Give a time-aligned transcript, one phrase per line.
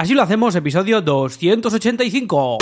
[0.00, 2.56] Así lo hacemos, episodio 285.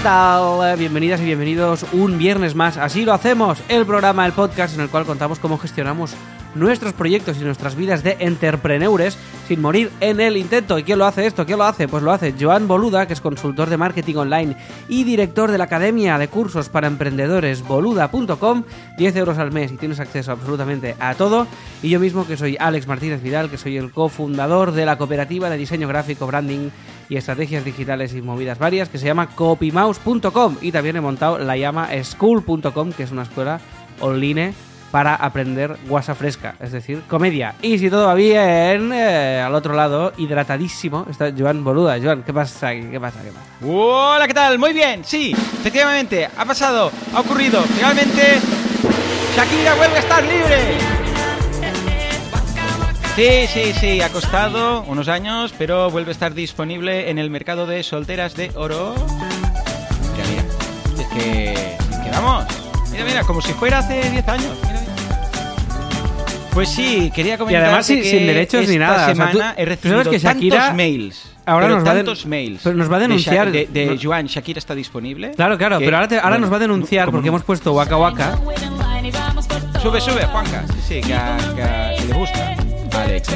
[0.00, 0.78] ¿Qué tal?
[0.78, 2.78] Bienvenidas y bienvenidos un viernes más.
[2.78, 6.14] Así lo hacemos, el programa, el podcast en el cual contamos cómo gestionamos
[6.54, 10.78] nuestros proyectos y nuestras vidas de entrepreneurs sin morir en el intento.
[10.78, 11.44] ¿Y quién lo hace esto?
[11.44, 11.86] ¿Quién lo hace?
[11.86, 14.56] Pues lo hace Joan Boluda, que es consultor de marketing online
[14.88, 18.64] y director de la Academia de Cursos para Emprendedores boluda.com,
[18.96, 21.46] 10 euros al mes y tienes acceso absolutamente a todo.
[21.82, 25.50] Y yo mismo, que soy Alex Martínez Vidal, que soy el cofundador de la cooperativa
[25.50, 26.70] de diseño gráfico, branding
[27.10, 30.56] y estrategias digitales y movidas varias, que se llama copymouse.com.
[30.62, 33.60] Y también he montado la llama school.com, que es una escuela
[34.00, 34.54] online
[34.90, 37.54] para aprender guasa fresca, es decir, comedia.
[37.62, 41.98] Y si todo va bien, eh, al otro lado, hidratadísimo, está Joan Boluda.
[42.02, 42.82] Joan, ¿qué pasa aquí?
[42.90, 43.20] ¿Qué pasa?
[43.22, 43.46] ¿Qué pasa?
[43.64, 44.58] Hola, ¿qué tal?
[44.58, 47.60] Muy bien, sí, efectivamente, ha pasado, ha ocurrido.
[47.62, 48.38] Finalmente,
[49.36, 51.09] Shakira vuelve a estar libre.
[53.20, 57.66] Sí, sí, sí, ha costado unos años, pero vuelve a estar disponible en el mercado
[57.66, 58.94] de solteras de oro.
[60.16, 62.46] Mira, mira, es que, es que vamos,
[62.90, 64.56] mira, mira, como si fuera hace 10 años.
[64.62, 64.94] Mira, mira.
[66.54, 69.38] Pues sí, quería comentar además sin- que sin derechos ni nada, o sea, semana tú-
[69.38, 71.24] he tú sabes recibido que Shakira tantos mails.
[71.44, 72.60] ahora pero nos va tantos mails.
[72.64, 73.50] pero nos va a denunciar.
[73.52, 75.32] De, de No- Joan, Shakira está disponible.
[75.32, 77.44] Claro, claro, que- pero ahora, te- ahora bueno, nos va a denunciar porque no- hemos
[77.44, 78.38] puesto Waka Waka.
[79.82, 80.64] Sube, sube, Juanca.
[80.68, 82.56] Sí, sí, que, a- que a- que le gusta.
[82.92, 83.28] Alex.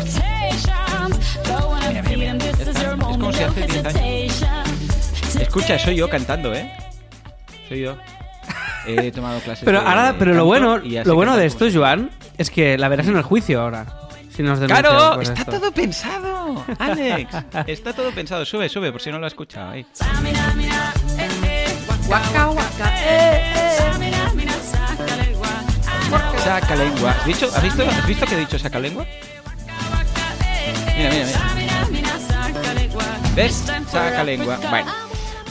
[1.88, 2.34] Mira, mira.
[2.36, 4.44] Es como si hace 10 años.
[5.40, 6.70] Escucha, soy yo cantando, ¿eh?
[7.68, 7.96] Soy yo.
[8.86, 12.50] He tomado clases Pero de ahora, pero lo bueno, lo bueno de esto, Joan, es
[12.50, 13.86] que la verás en el juicio ahora.
[14.34, 15.20] Si nos ¡Claro!
[15.20, 15.52] Está esto.
[15.52, 17.32] todo pensado, Alex.
[17.68, 18.44] Está todo pensado.
[18.44, 19.70] Sube, sube, por si no lo has escuchado.
[19.70, 19.86] ahí.
[26.44, 27.10] Saca lengua.
[27.12, 29.06] ¿Has visto, ¿Has visto, ¿Has visto que he dicho saca lengua?
[30.96, 31.10] Mira,
[31.56, 32.18] mira, mira.
[33.34, 33.54] ¿Ves?
[33.88, 34.58] Saca lengua.
[34.70, 34.90] Bueno,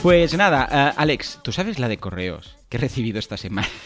[0.02, 3.68] pues nada, eh, Alex, ¿tú sabes la de correos que he recibido esta semana?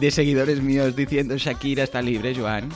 [0.00, 2.68] De seguidores míos diciendo Shakira está libre, Joan.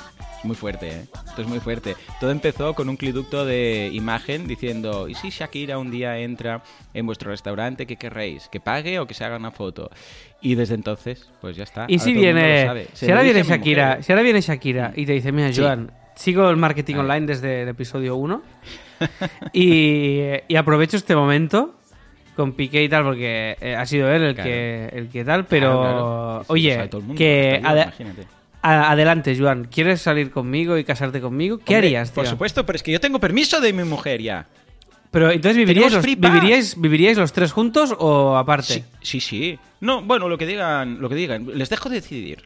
[0.42, 1.04] Muy fuerte, ¿eh?
[1.28, 1.96] Esto es muy fuerte.
[2.18, 6.62] Todo empezó con un cliducto de imagen diciendo, ¿y si Shakira un día entra
[6.94, 8.48] en vuestro restaurante, qué querréis?
[8.48, 9.90] ¿Que pague o que se haga una foto?
[10.40, 11.84] Y desde entonces, pues ya está.
[11.88, 15.30] Y Ahora si viene, si ahora viene Shakira, si ahora viene Shakira y te dice,
[15.30, 15.60] mira, Sí.
[15.60, 17.04] Joan, sigo el marketing ver.
[17.04, 18.42] online desde el episodio 1
[19.52, 21.74] y, y aprovecho este momento
[22.36, 24.48] con Piqué y tal porque eh, ha sido él el Claro.
[24.50, 26.44] que el que tal, pero Claro, claro.
[26.48, 27.68] Oye, sabe todo el mundo, que yo,
[28.62, 31.58] adelante, Joan, ¿quieres salir conmigo y casarte conmigo?
[31.58, 32.16] ¿Qué Hombre, harías, tío?
[32.16, 34.46] Por supuesto, pero es que yo tengo permiso de mi mujer ya.
[35.10, 36.04] Pero entonces viviríais los,
[36.76, 38.74] viviríais los tres juntos o aparte?
[38.74, 39.58] Sí, sí, sí.
[39.80, 42.44] No, bueno, lo que digan, lo que digan, les dejo decidir.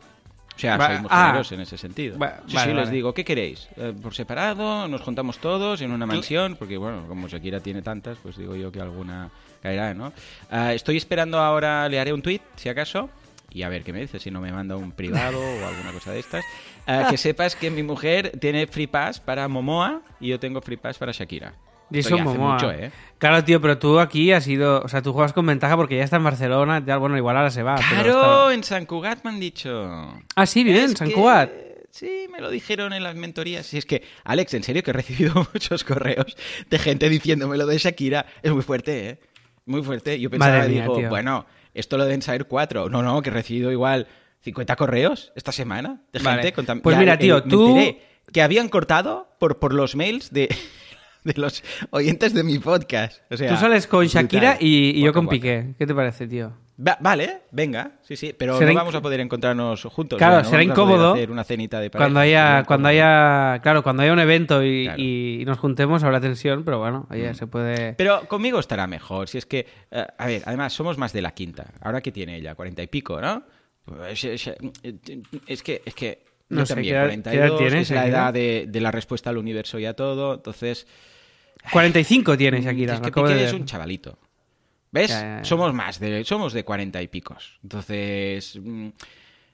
[0.57, 1.27] O sea, Va- soy muy ah.
[1.27, 2.19] generoso en ese sentido.
[2.19, 2.91] Va- sí, vale, sí, les vale.
[2.97, 3.69] digo, ¿qué queréis?
[3.77, 4.87] Eh, ¿Por separado?
[4.87, 6.55] ¿Nos juntamos todos en una mansión?
[6.57, 9.31] Porque, bueno, como Shakira tiene tantas, pues digo yo que alguna
[9.63, 10.13] caerá, ¿no?
[10.51, 13.11] Ah, estoy esperando ahora, le haré un tweet, si acaso,
[13.51, 16.13] y a ver qué me dice, si no me manda un privado o alguna cosa
[16.13, 16.45] de estas.
[16.87, 20.77] Ah, que sepas que mi mujer tiene free pass para Momoa y yo tengo free
[20.77, 21.55] pass para Shakira.
[21.91, 22.55] Ya hace Momoa.
[22.55, 22.91] mucho, ¿eh?
[23.19, 24.81] Claro, tío, pero tú aquí has ido.
[24.83, 26.83] O sea, tú juegas con ventaja porque ya está en Barcelona.
[26.85, 27.77] Ya, bueno, igual ahora se va.
[27.77, 30.13] pero Claro, está- en San Cugat me han dicho.
[30.37, 31.51] Ah, sí, bien, en San que- Cugat.
[31.91, 33.73] Sí, me lo dijeron en las mentorías.
[33.73, 36.37] Y es que, Alex, en serio que he recibido muchos correos
[36.69, 38.27] de gente diciéndome lo de Shakira.
[38.43, 39.21] Es muy fuerte, ¿eh?
[39.65, 40.19] Muy fuerte.
[40.19, 41.09] Yo pensaba, Madre mía, digo, tío.
[41.09, 42.89] bueno, esto lo deben saber cuatro.
[42.91, 44.09] No, no, que he recibido igual
[44.41, 46.43] 50 correos esta semana de Vale.
[46.43, 46.53] gente.
[46.65, 48.03] con Pues Ya, mira, eh, tío, me tú- enteré
[48.33, 50.49] que habían cortado por, por los mails de,
[51.35, 53.21] de los oyentes de mi podcast.
[53.33, 54.07] O sea, Tú sales con.
[54.07, 55.37] Shakira y, y yo con guaca.
[55.37, 55.75] Piqué.
[55.79, 56.53] ¿Qué te parece, tío?
[56.77, 60.19] Va- vale, venga, sí, sí, pero Será no vamos a poder encontrarnos juntos.
[60.19, 64.03] Claro, no será incómodo hacer una cenita de pareja, Cuando haya, cuando haya, claro, cuando
[64.03, 65.01] haya un evento y, Claro.
[65.01, 67.93] y- y nos juntemos habrá tensión, pero bueno, oye, se puede.
[67.93, 71.31] Pero conmigo estará mejor, si es que, eh, a ver, además somos más de la
[71.31, 71.73] quinta.
[71.81, 73.45] Ahora que tiene ella, cuarenta y pico, ¿no?
[73.85, 74.57] Pues, Es, es-
[75.47, 77.95] es que, es que yo No sé, también, ¿qué edad- 42, qué edad tienes, que
[77.95, 80.89] es la edad de, de la respuesta al universo y a todo, entonces...
[81.71, 82.95] 45 tiene Shakira.
[82.95, 84.19] es que de es un chavalito.
[84.91, 85.11] ¿Ves?
[85.11, 85.45] Ya, ya, ya.
[85.45, 87.59] Somos más de, somos de cuarenta y picos.
[87.63, 88.89] Entonces, mm,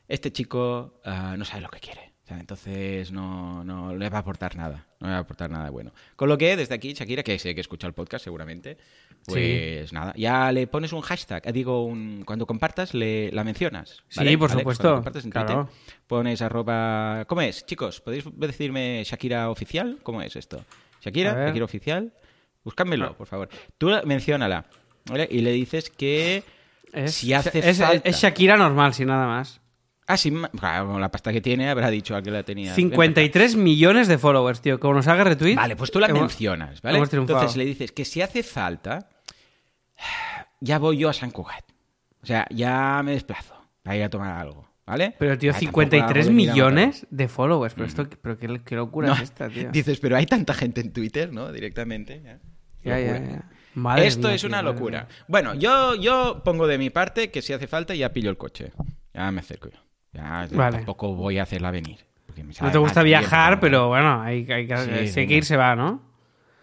[0.07, 2.13] este chico ah, no sabe lo que quiere.
[2.27, 4.87] sea, entonces no, no le va a aportar nada.
[4.99, 5.93] No le va a aportar nada bueno.
[6.15, 8.77] Con lo que desde aquí, Shakira, que sé que escucha el podcast seguramente,
[9.25, 14.03] pues nada, ya le pones un hashtag, eh, digo, un, cuando compartas, le, la mencionas.
[14.17, 14.31] ¿vale?
[14.31, 15.47] Sí, por supuesto, cuando compartas en claro.
[15.69, 17.25] Twitter, pones arroba...
[17.27, 18.03] ¿Cómo es, chicos?
[18.03, 20.01] ¿Podéis decirme Shakira oficial?
[20.03, 20.65] ¿Cómo es esto?
[21.01, 21.47] ¿Shakira?
[21.47, 22.13] ¿Shakira oficial?
[22.65, 23.17] Búscamelo, Ah.
[23.17, 23.49] por favor.
[23.79, 24.67] Tú menciónala,
[25.07, 25.27] ¿vale?
[25.31, 26.45] Y le dices que...
[26.93, 28.09] Es, Si hace es- falta.
[28.09, 29.61] es Shakira normal, sin nada más.
[30.07, 32.75] Ah, sí, claro, con la pasta que tiene habrá dicho a que la tenía.
[32.75, 34.81] 53 millones de followers, tío.
[34.81, 35.55] Como nos haga retweet.
[35.55, 36.99] Vale, pues tú la hemos- mencionas, ¿vale?
[36.99, 39.09] Entonces le dices que si hace falta,
[40.61, 41.65] ya voy yo a San Cugat.
[42.23, 45.15] O sea, ya me desplazo para ir a tomar algo, ¿vale?
[45.19, 47.75] Pero, tío, Ah, tampoco 53 hago de vida millones de followers.
[47.75, 49.71] Pero, esto, pero qué, qué locura No, es esta, tío.
[49.73, 51.51] Dices, pero hay tanta gente en Twitter, ¿no?
[51.53, 52.21] Directamente.
[52.23, 52.39] Ya,
[52.85, 53.31] Ya, ya, Locura.
[53.33, 53.51] ya.
[53.75, 55.07] Madre Esto mía, es tío, una locura.
[55.09, 55.17] mía.
[55.29, 58.73] Bueno, yo, yo pongo de mi parte que si hace falta ya pillo el coche.
[59.15, 59.79] Ya me acerco yo.
[60.13, 60.79] Ya Vale.
[60.79, 61.99] tampoco voy a hacerla venir.
[62.61, 65.45] No te gusta viajar, pero pero bueno, hay, hay que, Sí, si hay que ir,
[65.45, 66.03] se va, ¿no?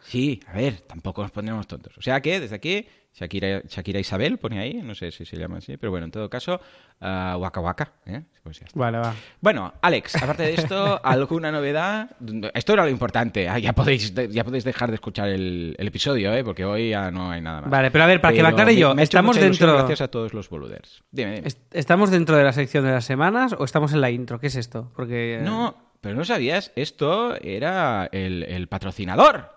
[0.01, 1.97] Sí, a ver, tampoco nos pondremos tontos.
[1.97, 5.57] O sea que desde aquí, Shakira, Shakira Isabel pone ahí, no sé si se llama
[5.57, 6.61] así, pero bueno, en todo caso,
[7.01, 7.93] ah, Waka Waka.
[8.05, 8.21] ¿eh?
[8.43, 8.79] Pues ya está.
[8.79, 9.15] Vale, va.
[9.41, 12.11] Bueno, Alex, aparte de esto, ¿alguna novedad?
[12.53, 13.49] Esto era lo importante.
[13.49, 16.43] Ah, ya, podéis, ya podéis dejar de escuchar el, el episodio, ¿eh?
[16.43, 17.71] porque hoy ya no hay nada más.
[17.71, 20.35] Vale, pero a ver, para que Pero aclare yo, me ¿estamos dentro, Gracias a todos
[20.35, 21.03] los boluders.
[21.09, 21.47] Dime, dime.
[21.47, 24.39] est- ¿estamos dentro de la sección de las semanas o estamos en la intro?
[24.39, 24.91] ¿Qué es esto?
[24.95, 25.39] Porque...
[25.39, 29.56] eh, No, pero no sabías, esto era el, el patrocinador.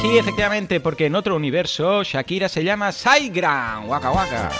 [0.00, 4.50] Sí, efectivamente, porque en otro universo Shakira se llama Saigram, waka waka.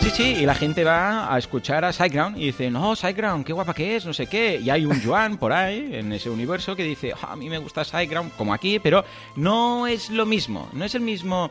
[0.00, 3.52] Sí, sí, y la gente va a escuchar a Saigram y dice, no, Saigram, qué
[3.52, 4.60] guapa que es, no sé qué.
[4.62, 7.58] Y hay un Joan por ahí, en ese universo, que dice, "Ah, a mí me
[7.58, 9.04] gusta Saigram, como aquí, pero
[9.34, 11.50] no es lo mismo, no es el mismo...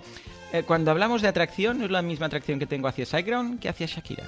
[0.53, 3.67] eh, cuando hablamos de atracción, no es la misma atracción que tengo hacia Saigram que
[3.67, 4.23] hacia Shakira.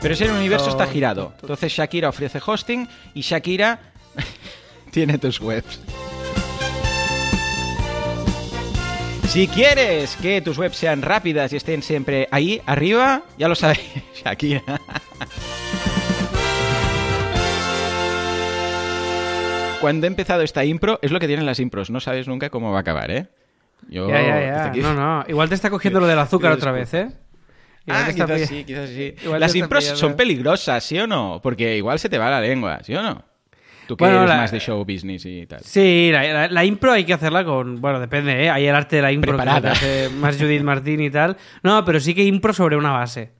[0.00, 1.34] Pero ese universo está girado.
[1.40, 3.80] Entonces Shakira ofrece hosting y Shakira
[4.92, 5.80] tiene tus webs.
[9.28, 13.80] Si quieres que tus webs sean rápidas y estén siempre ahí arriba, ya lo sabéis,
[14.24, 14.62] Shakira.
[19.80, 22.72] Cuando he empezado esta impro, es lo que tienen las impros, no sabes nunca cómo
[22.72, 23.28] va a acabar, ¿eh?
[23.88, 24.64] Yo, Ya, ya, ya.
[24.66, 25.24] aquí- No, no.
[25.28, 26.92] Igual te está cogiendo lo del azúcar otra vez.
[26.94, 27.08] ¿eh?
[27.86, 29.14] Igual Ah, quizás sí, quizás sí.
[29.22, 30.00] Igual Las impros pillando.
[30.00, 31.40] son peligrosas, ¿sí o no?
[31.42, 33.24] Porque igual se te va la lengua, ¿sí o no?
[33.88, 35.60] Tú que Bueno, eres la- más de show business y tal.
[35.64, 37.80] Sí, la, la- la impro hay que hacerla con.
[37.80, 38.50] Bueno, depende, ¿eh?
[38.50, 39.72] Hay el arte de la impro Preparada.
[39.72, 41.36] que hace más Judith Martín y tal.
[41.62, 43.30] No, pero sí que impro sobre una base.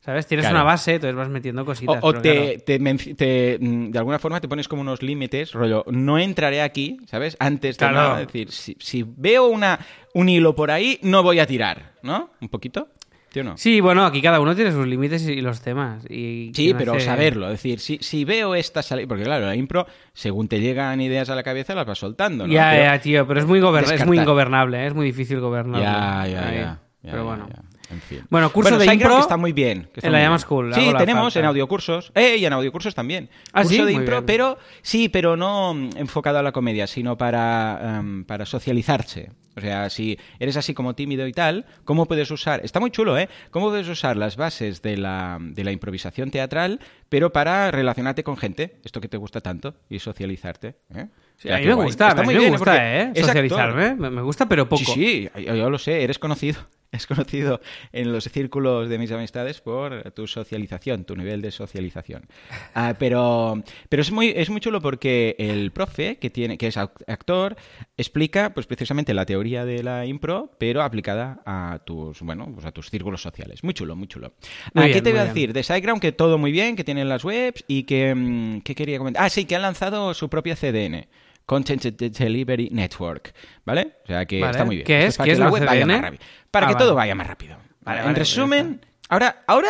[0.00, 0.26] ¿Sabes?
[0.26, 0.56] Tienes Claro.
[0.56, 1.98] una base, entonces vas metiendo cositas.
[2.00, 2.60] o te, claro.
[2.66, 6.60] te menci- te, mm, de alguna forma te pones como unos límites, rollo, no entraré
[6.60, 7.36] aquí, ¿sabes?
[7.38, 7.94] Antes de Claro.
[8.08, 9.78] nada, es decir, si, si veo una,
[10.14, 12.30] un hilo por ahí, no voy a tirar, ¿no?
[12.40, 12.88] ¿Un poquito?
[13.32, 13.56] ¿Sí o no?
[13.56, 16.04] Sí, bueno, aquí cada uno tiene sus límites y los temas.
[16.10, 19.56] Y Sí, pero hace- saberlo, es decir, si, si veo esta salida, porque claro, la
[19.56, 22.52] impro, según te llegan ideas a la cabeza, las vas soltando, ¿no?
[22.52, 24.86] Ya, Pero- ya, tío, pero es muy, gober- es muy ingobernable, ¿eh?
[24.88, 25.82] es muy difícil gobernarlo.
[25.82, 27.48] Ya, ya, ya, ya, Pero bueno.
[27.48, 27.62] ya.
[27.90, 28.20] En fin.
[28.30, 29.82] Bueno, curso de impro que está muy bien.
[29.92, 30.40] que está en la muy Llama bien.
[30.40, 31.38] School, Sí, tenemos falta.
[31.40, 32.12] en audiocursos.
[32.14, 33.28] Eh, y en audiocursos también.
[33.52, 34.26] Ah, Curso sí, de muy impro, bien.
[34.26, 39.30] pero sí, pero no mm, enfocado a la comedia, sino para, em, para socializarse.
[39.56, 42.64] O sea, si eres así como tímido y tal, ¿cómo puedes usar?
[42.64, 43.28] Está muy chulo, ¿eh?
[43.50, 48.36] ¿Cómo puedes usar las bases de la, de la improvisación teatral, pero para relacionarte con
[48.36, 50.76] gente, esto que te gusta tanto, y socializarte?
[50.94, 51.08] ¿eh?
[51.36, 53.12] Sí, a mí me gusta, Está a muy mí me bien, gusta, ¿eh?
[53.14, 54.84] Socializarme, me me gusta, pero poco.
[54.84, 56.60] Sí, sí, yo, yo lo sé, eres conocido.
[56.92, 57.60] Es conocido
[57.92, 62.26] en los círculos de mis amistades por tu socialización, tu nivel de socialización.
[62.74, 66.76] Ah, pero pero es, muy, es muy chulo porque el profe, que, tiene, que es
[66.76, 67.56] actor,
[67.96, 72.72] explica pues precisamente la teoría de la impro, pero aplicada a tus, bueno, pues a
[72.72, 73.64] tus círculos sociales.
[73.64, 74.34] Muy chulo, muy chulo.
[74.74, 75.34] Muy Ah, bien, ¿Qué te voy a bien.
[75.34, 75.52] decir?
[75.52, 78.14] De SiteGround, que todo muy bien, que tienen las webs y que...
[78.14, 79.24] mm, ¿Qué quería comentar?
[79.24, 81.06] Ah, sí, que han lanzado su propia CDN.
[81.46, 83.34] Content Delivery Network,
[83.64, 83.98] ¿vale?
[84.04, 84.50] O sea que Vale.
[84.52, 84.86] está muy bien.
[84.86, 85.16] ¿Qué es?
[85.16, 86.22] para ¿Qué que es la web vaya más rápido.
[86.50, 86.84] Para Ah, que vale.
[86.84, 87.56] todo vaya más rápido.
[87.82, 89.68] Vale, en pues resumen, ahora, ahora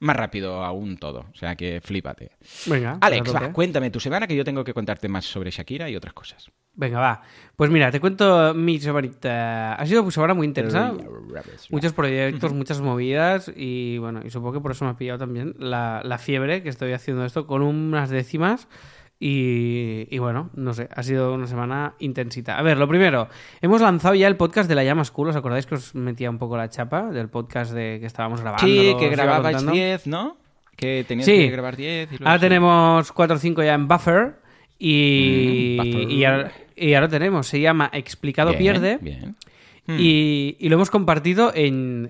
[0.00, 1.26] más rápido aún todo.
[1.32, 2.30] O sea que flípate.
[2.66, 5.96] Venga, Alex, va, cuéntame tu semana que yo tengo que contarte más sobre Shakira y
[5.96, 6.50] otras cosas.
[6.72, 7.20] Venga, va.
[7.56, 9.74] Pues mira, te cuento mi semanita.
[9.74, 10.94] Ha sido una semana muy intensa.
[11.68, 15.54] Muchos proyectos, muchas movidas y bueno, y supongo que por eso me ha pillado también
[15.58, 18.68] la, la fiebre que estoy haciendo esto con unas décimas
[19.22, 22.58] y, y bueno, no sé, ha sido una semana intensita.
[22.58, 23.28] A ver, lo primero,
[23.60, 26.38] hemos lanzado ya el podcast de la Llama School, ¿os acordáis que os metía un
[26.38, 28.66] poco la chapa del podcast de que estábamos grabando?
[28.66, 29.72] Sí, que grababais contando?
[29.72, 30.36] 10, ¿no?
[30.74, 31.36] Que tenías Sí.
[31.36, 32.08] que grabar 10.
[32.12, 32.46] y luego Ahora sí.
[32.46, 34.36] tenemos 4 o 5 ya en Buffer
[34.78, 36.10] y, Mm, Buffer.
[36.10, 38.98] y, ahora, y ahora tenemos, se llama Explicado Bien, Pierde.
[39.02, 39.36] Bien.
[39.88, 42.08] Y, y lo hemos compartido en,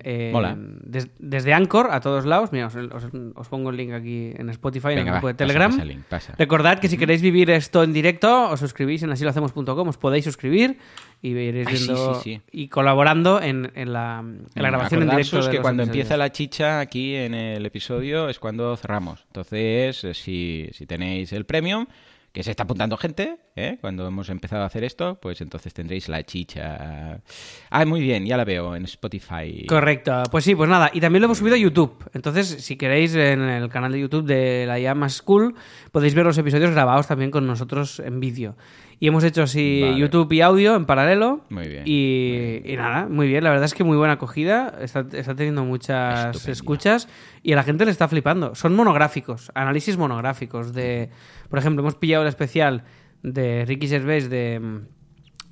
[0.85, 2.51] des- desde Anchor a todos lados.
[2.51, 5.31] Mira, os, os- os pongo el link aquí en Spotify, en el Venga, grupo va,
[5.33, 5.71] de Telegram.
[5.71, 6.35] pasa el link, pasa.
[6.37, 10.77] Recordad que si queréis vivir esto en directo, os suscribís en asilohacemos.com, os podéis suscribir
[11.23, 12.41] y iréis Ay, sí, viendo sí, sí.
[12.51, 15.37] y colaborando en, en la, en la grabación en directo.
[15.37, 16.03] De que los cuando episodios.
[16.03, 19.23] empieza la chicha aquí en el episodio es cuando cerramos.
[19.27, 21.87] Entonces, eh, si, si tenéis el premium,
[22.31, 23.77] que se está apuntando gente, ¿eh?
[23.81, 27.21] cuando hemos empezado a hacer esto, pues entonces tendréis la chicha.
[27.69, 29.65] Ah, muy bien, ya la veo en Spotify.
[29.67, 32.09] Correcto, pues sí, pues nada, y también lo hemos subido a YouTube.
[32.13, 35.55] Entonces, si queréis, en el canal de YouTube de la Llama School,
[35.91, 38.55] podéis ver los episodios grabados también con nosotros en vídeo.
[39.01, 39.97] Y hemos hecho así Vale.
[39.97, 41.41] YouTube y audio en paralelo.
[41.49, 43.43] Muy bien, Y, y nada, muy bien.
[43.43, 44.77] La verdad es que muy buena acogida.
[44.79, 46.51] Está, está teniendo muchas Estupendo.
[46.51, 47.07] escuchas
[47.41, 48.53] y a la gente le está flipando.
[48.53, 50.71] Son monográficos, análisis monográficos.
[50.73, 51.09] de
[51.49, 52.83] Por ejemplo, hemos pillado el especial
[53.23, 54.61] de Ricky Gervais de,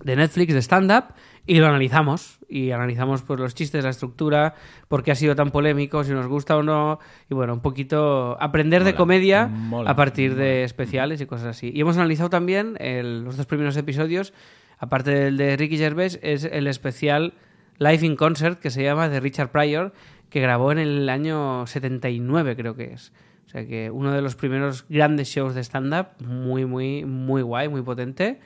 [0.04, 1.06] de Netflix, de stand-up,
[1.46, 2.40] y lo analizamos.
[2.48, 4.56] Y analizamos pues, los chistes, la estructura,
[4.88, 7.00] por qué ha sido tan polémico, si nos gusta o no.
[7.30, 11.72] Y bueno, un poquito aprender de comedia mola, a partir de especiales y cosas así.
[11.74, 14.34] Y hemos analizado también el- los dos primeros episodios,
[14.80, 17.34] aparte del de Ricky Gervais, es el especial
[17.78, 19.94] Live in Concert que se llama de Richard Pryor,
[20.30, 23.14] que grabó en el año 79, creo que es.
[23.46, 27.68] O sea que uno de los primeros grandes shows de stand-up, muy, muy, muy guay,
[27.68, 28.40] muy potente.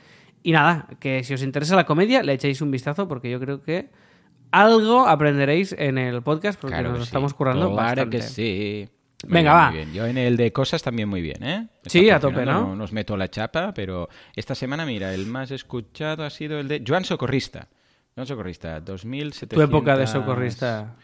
[0.44, 3.62] Y nada, que si os interesa la comedia, le echéis un vistazo porque yo creo
[3.62, 3.90] que
[4.52, 7.08] algo aprenderéis en el podcast porque Claro nos que lo sí.
[7.08, 8.16] estamos currando Claro bastante.
[8.18, 8.88] que sí.
[9.26, 9.66] Venga, va.
[9.70, 9.92] muy bien.
[9.94, 11.66] Yo en el de cosas también muy bien, ¿eh?
[11.76, 12.76] Está Sí, a tope, ¿no?
[12.76, 16.68] No os meto la chapa, pero esta semana, mira, el más escuchado ha sido el
[16.68, 17.68] de Joan Socorrista.
[18.14, 19.56] Joan Socorrista, 2700...
[19.56, 20.94] Tu época de socorrista.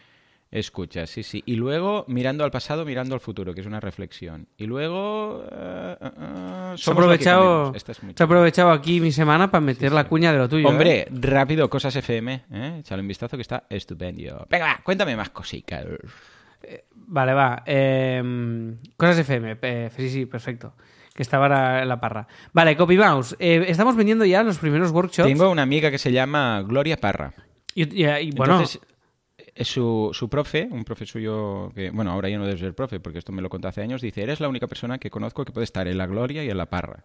[0.51, 1.41] Escucha, sí, sí.
[1.45, 4.47] Y luego, mirando al pasado, mirando al futuro, que es una reflexión.
[4.57, 5.45] Y luego...
[5.49, 9.61] eh, eh, eh, Se ha aprovechado, es muy se ha aprovechado aquí mi semana para
[9.61, 10.67] meter la cuña de lo tuyo.
[10.67, 10.69] ¿eh?
[10.71, 12.77] Hombre, rápido, Cosas FM, ¿eh?
[12.81, 14.45] Échale un vistazo que está estupendo.
[14.49, 15.85] Venga, va, cuéntame más cositas.
[16.93, 17.63] Vale, va.
[17.65, 19.57] eh, cosas FM.
[19.61, 20.73] eh, sí, sí, perfecto.
[21.13, 22.27] Que estaba en la parra.
[22.53, 23.35] Vale, Copy Mouse.
[23.39, 25.27] eh, estamos vendiendo ya los primeros workshops.
[25.27, 27.33] Tengo una amiga que se llama Gloria Parra.
[27.73, 28.81] Y, y- y, bueno, Entonces,
[29.55, 33.19] su, su profe, un profe suyo que, bueno, ahora ya no debe ser profe, porque
[33.19, 35.65] esto me lo contó hace años, dice, eres la única persona que conozco que puede
[35.65, 37.03] estar en la Gloria y en la Parra.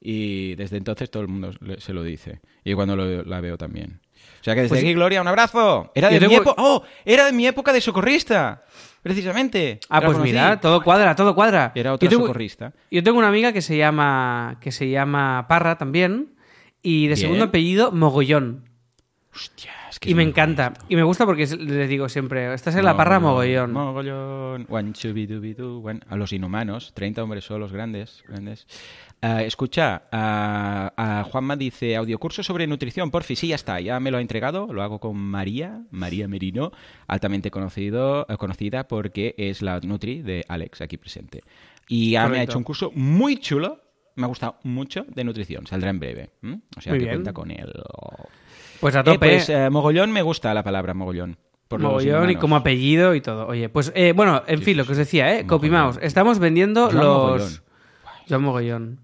[0.00, 2.40] Y desde entonces todo el mundo se lo dice.
[2.64, 4.00] Y cuando lo- la veo también.
[4.40, 5.92] O sea que desde Pues- aquí, Gloria, un abrazo.
[5.94, 6.54] Era de mi tengo- época...
[6.62, 6.82] ¡Oh!
[7.04, 8.64] Era de mi época de socorrista.
[9.02, 9.80] Precisamente.
[9.90, 10.30] ah, pues conocí.
[10.30, 11.72] mira, todo cuadra, todo cuadra.
[11.74, 12.72] Era otra yo tengo, socorrista.
[12.90, 16.34] yo tengo una amiga que se llama que se llama Parra también
[16.82, 17.16] y de Bien.
[17.18, 18.68] segundo apellido Mogollón.
[19.34, 20.72] Hostia, que Y me encanta.
[20.88, 23.72] Y me gusta porque es- le digo siempre, estás en la parra Mogollón.
[23.72, 24.66] Mogollón.
[24.70, 24.92] One,
[25.84, 26.00] one.
[26.08, 28.24] A los inhumanos, 30 hombres solos, grandes.
[28.26, 28.66] grandes.
[29.20, 33.36] Ah, escucha, ah, ah, Juanma dice, audiocurso sobre nutrición, porfi.
[33.36, 34.72] Sí, ya está, ya me lo ha entregado.
[34.72, 36.72] Lo hago con María, María Merino,
[37.06, 41.42] altamente conocido, eh, conocida porque es la Nutri de Alex, aquí presente.
[41.88, 43.82] Y ya me ha hecho un curso muy chulo.
[44.16, 45.66] Me ha gustado mucho de nutrición.
[45.66, 46.30] Saldrá en breve.
[46.76, 47.16] O sea Muy que bien.
[47.16, 47.70] cuenta con él.
[48.80, 49.18] Pues a Eh, tope.
[49.18, 51.36] pues eh, mogollón me gusta la palabra mogollón.
[51.68, 53.46] Por Mogollón y como apellido y todo.
[53.46, 55.46] Oye, pues eh, bueno, en Sí, fin, lo que os decía, ¿eh?
[55.46, 55.86] Copy Mogollón.
[55.94, 55.98] Mouse.
[56.02, 57.04] Estamos vendiendo Joan los.
[57.06, 57.50] Mogollón.
[58.28, 59.00] Joan Mogollón.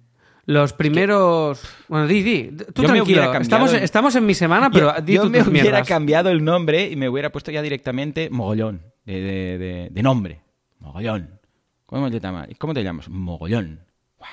[0.47, 1.63] Los primeros.
[1.89, 2.51] Bueno, di, di.
[2.73, 3.33] Tú Yo tranquilo.
[3.41, 5.89] Estamos, el- estamos en mi semana, pero yo, di yo tú me tus hubiera mierdas.
[5.89, 10.41] cambiado el nombre y me hubiera puesto ya directamente mogollón de, de- de- de nombre.
[10.81, 11.39] Mogollón.
[11.87, 12.49] ¿Cómo te llamas?
[12.59, 13.09] ¿Cómo te llamas?
[13.09, 13.81] Mogollón.
[14.19, 14.31] Guay,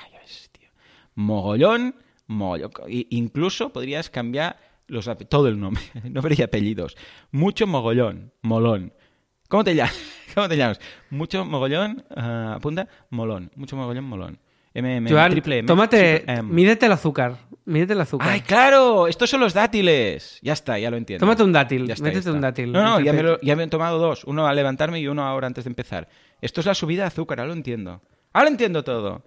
[0.52, 0.68] tío.
[1.14, 1.94] Mogollón,
[2.26, 2.70] mogollón.
[2.88, 4.56] Incluso podrías cambiar
[4.94, 6.96] los todo el nombre, nombre y apellidos.
[7.30, 8.92] Mucho mogollón, molón.
[9.48, 9.94] ¿Cómo te llamas?
[10.34, 10.80] ¿Cómo te llamas?
[11.10, 13.50] Mucho mogollón, ah, apunta, molón.
[13.56, 14.38] Mucho mogollón, molón.
[14.76, 16.24] M, M, Joan, triple M, tómate.
[16.28, 16.42] M.
[16.52, 17.36] Mídete el azúcar.
[17.64, 18.28] Mídete el azúcar.
[18.28, 19.06] ¡Ay, claro!
[19.06, 20.40] Estos son los dátiles.
[20.42, 21.24] Ya está, ya lo entiendo.
[21.24, 22.72] Tómate un dátil, Ya está, métete ya un dátil.
[22.72, 24.24] No, no, ya me, lo- ya me he tomado dos.
[24.24, 26.08] Uno al levantarme y uno ahora antes de empezar.
[26.40, 28.02] Esto es la subida de azúcar, ahora lo entiendo.
[28.32, 29.22] Ahora entiendo todo.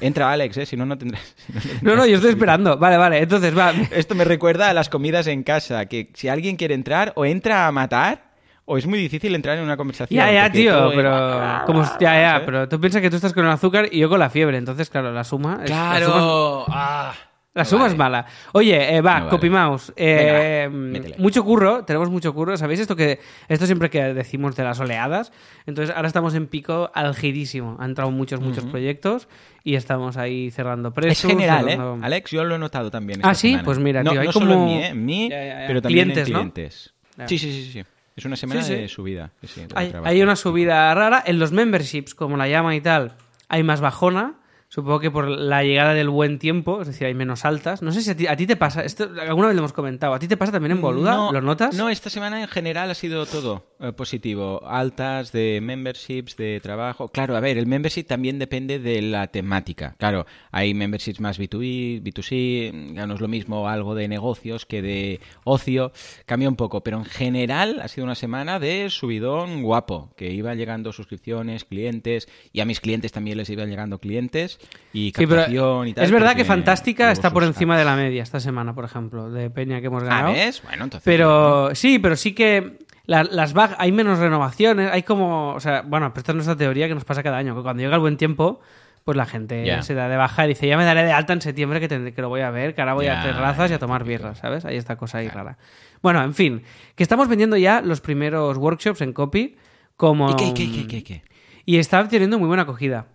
[0.00, 0.66] Entra Alex, ¿eh?
[0.66, 1.22] Si no, no tendrás...
[1.46, 2.78] si no, no No, tendrás no, yo estoy esperando.
[2.78, 3.18] Vale, vale.
[3.18, 3.72] Entonces, va.
[3.90, 7.66] Esto me recuerda a las comidas en casa, que si alguien quiere entrar, o entra
[7.66, 8.28] a matar,
[8.64, 10.16] o es muy difícil entrar en una conversación.
[10.16, 11.62] Ya, ya, tío, pero.
[11.66, 12.42] Como, ya, ya, ¿sabes?
[12.46, 14.56] pero tú piensas que tú estás con el azúcar y yo con la fiebre.
[14.58, 15.60] Entonces, claro, la suma.
[15.64, 16.64] es- la suma es- ¡Claro!
[16.68, 17.14] Ah,
[17.54, 17.92] La no suma vale.
[17.92, 18.26] es mala.
[18.52, 19.30] Oye, eh, va, No vale.
[19.30, 19.92] Copy Mouse.
[19.96, 21.16] eh, Venga, métele.
[21.18, 22.56] mucho curro, tenemos mucho curro.
[22.56, 25.32] ¿Sabéis esto que esto siempre que decimos de las oleadas?
[25.66, 27.76] Entonces ahora estamos en pico algidísimo.
[27.80, 29.28] Han entrado muchos, muchos proyectos
[29.64, 31.30] y estamos ahí cerrando Es presos.
[31.30, 31.78] general, ¿eh?
[32.02, 33.20] Alex, yo lo he notado también.
[33.24, 33.48] Ah, ¿sí?
[33.50, 33.64] semana.
[33.64, 34.88] Pues mira, no, tío, hay no solo como- en mí, ¿eh?
[34.88, 35.66] En mí, Ya, ya, ya.
[35.66, 36.38] pero también Clientes, en ¿no?
[36.40, 36.94] clientes.
[37.26, 37.84] Sí, sí, sí, sí.
[38.14, 38.80] Es una semana Sí, sí.
[38.82, 39.30] de subida.
[39.40, 41.22] sí, sí, de Hay, hay una subida rara.
[41.26, 43.14] En los memberships, como la llaman y tal,
[43.48, 44.34] hay más bajona.
[44.70, 47.80] Supongo que por la llegada del buen tiempo, es decir, hay menos altas.
[47.80, 50.12] No sé si a ti, a ti te pasa, esto alguna vez lo hemos comentado,
[50.12, 51.16] ¿a ti te pasa también en Boluda?
[51.16, 51.74] No, ¿Lo notas?
[51.74, 54.60] No, esta semana en general ha sido todo eh, positivo.
[54.66, 57.08] Altas de memberships, de trabajo.
[57.08, 59.94] Claro, a ver, el membership también depende de la temática.
[59.96, 64.82] Claro, hay memberships más B2B, B2C, ya no es lo mismo algo de negocios que
[64.82, 65.92] de ocio.
[66.26, 70.54] Cambia un poco, pero en general ha sido una semana de subidón guapo, que iba
[70.54, 74.57] llegando suscripciones, clientes, y a mis clientes también les iban llegando clientes
[74.92, 76.04] y Sí, captación y tal.
[76.04, 79.50] es verdad que Fantástica está por encima de la media esta semana, por ejemplo, de
[79.50, 80.32] Peña que hemos Ah, ganado.
[80.32, 80.62] ¿ves?
[80.62, 81.04] Bueno, entonces...
[81.04, 85.82] Pero sí, pero sí que la- las bag, hay menos renovaciones, hay como, o sea,
[85.82, 88.00] bueno, pero esta es nuestra teoría que nos pasa cada año, que cuando llega el
[88.00, 88.60] buen tiempo,
[89.04, 91.40] pues la gente se da de baja y dice, ya me daré de alta en
[91.40, 93.74] septiembre que, tendré- que lo voy a ver, que ahora voy a Ya, terrazas y
[93.74, 94.64] a tomar birras, ¿sabes?
[94.66, 95.56] Hay esta cosa ahí rara.
[96.02, 96.62] Bueno, en fin,
[96.94, 99.56] que estamos vendiendo ya los primeros workshops en copy
[99.96, 100.30] como...
[100.30, 101.22] ¿Y qué, qué, qué, qué, qué?
[101.64, 103.06] Y está teniendo muy buena acogida.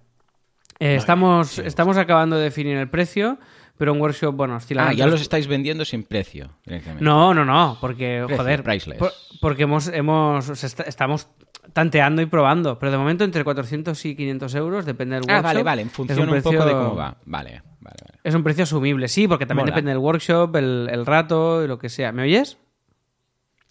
[0.79, 3.37] Eh, estamos, estamos acabando de definir el precio,
[3.77, 6.49] pero un workshop, bueno, oscila Ah, ya los- estáis vendiendo sin precio.
[6.65, 7.03] directamente.
[7.03, 8.99] no, no, no, porque, Precio, joder, priceless.
[8.99, 9.11] por-
[9.41, 11.27] porque hemos, hemos, o sea, est- estamos
[11.73, 15.43] tanteando y probando, pero de momento entre 400 y 500 euros, depende del Ah, workshop.
[15.43, 17.17] vale, vale, en función un, precio- poco de cómo va.
[17.25, 18.19] Vale, vale, vale.
[18.23, 19.75] Es un precio asumible, sí, porque también Mola.
[19.75, 22.11] depende del workshop, el, el rato y lo que sea.
[22.11, 22.57] ¿Me oyes?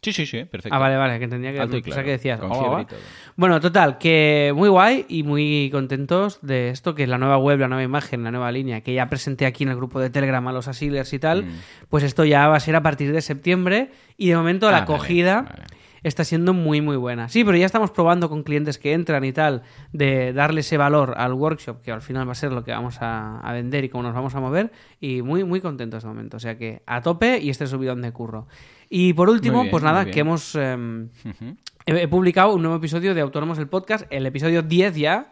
[0.03, 0.75] Sí, sí, sí, perfecto.
[0.75, 2.41] Ah, vale, vale, que entendía que, Alto y claro, que decías.
[2.43, 2.83] "Oh, fiebre va".
[2.83, 2.99] y todo.
[3.37, 7.61] Bueno, total, que muy guay y muy contentos de esto, que es la nueva web,
[7.61, 10.47] la nueva imagen, la nueva línea, que ya presenté aquí en el grupo de Telegram
[10.49, 11.51] a los asilers y tal, Mm.
[11.89, 14.81] pues esto ya va a ser a partir de septiembre y de momento la Ah,
[14.81, 15.65] vale, acogida vale.
[16.03, 17.29] está siendo muy muy buena.
[17.29, 21.15] Sí, pero ya estamos probando con clientes que entran y tal, de darle ese valor
[21.17, 23.89] al workshop, que al final va a ser lo que vamos a, a vender y
[23.89, 26.39] cómo nos vamos a mover, y muy muy contentos de momento.
[26.39, 28.49] O sea que a tope y este subidón de curro.
[28.95, 30.55] Y por último, bien, pues nada, que hemos...
[30.55, 31.57] em, Ujú.
[31.87, 35.31] He, he publicado un nuevo episodio de Autónomos el Podcast, el episodio 10 ya.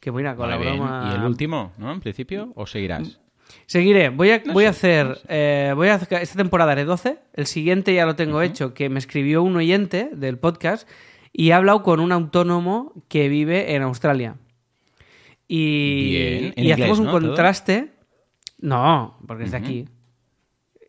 [0.00, 1.10] Que mira, con Vale, la broma.
[1.12, 1.92] ¿Y el último, no?
[1.92, 3.20] En principio, ¿o seguirás?
[3.66, 4.08] Seguiré.
[4.08, 5.18] Voy a, No voy a sé, hacer.
[5.28, 7.18] eh, voy a hacer- esta temporada haré 12.
[7.32, 10.88] El siguiente ya lo tengo hecho, que me escribió un oyente del podcast
[11.32, 14.34] y he hablado con un autónomo que vive en Australia.
[15.48, 16.44] Y, Bien.
[16.56, 17.10] En y inglés, hacemos un ¿no?
[17.12, 17.20] ¿Todo?
[17.20, 17.92] contraste.
[18.58, 19.88] No, porque es de aquí.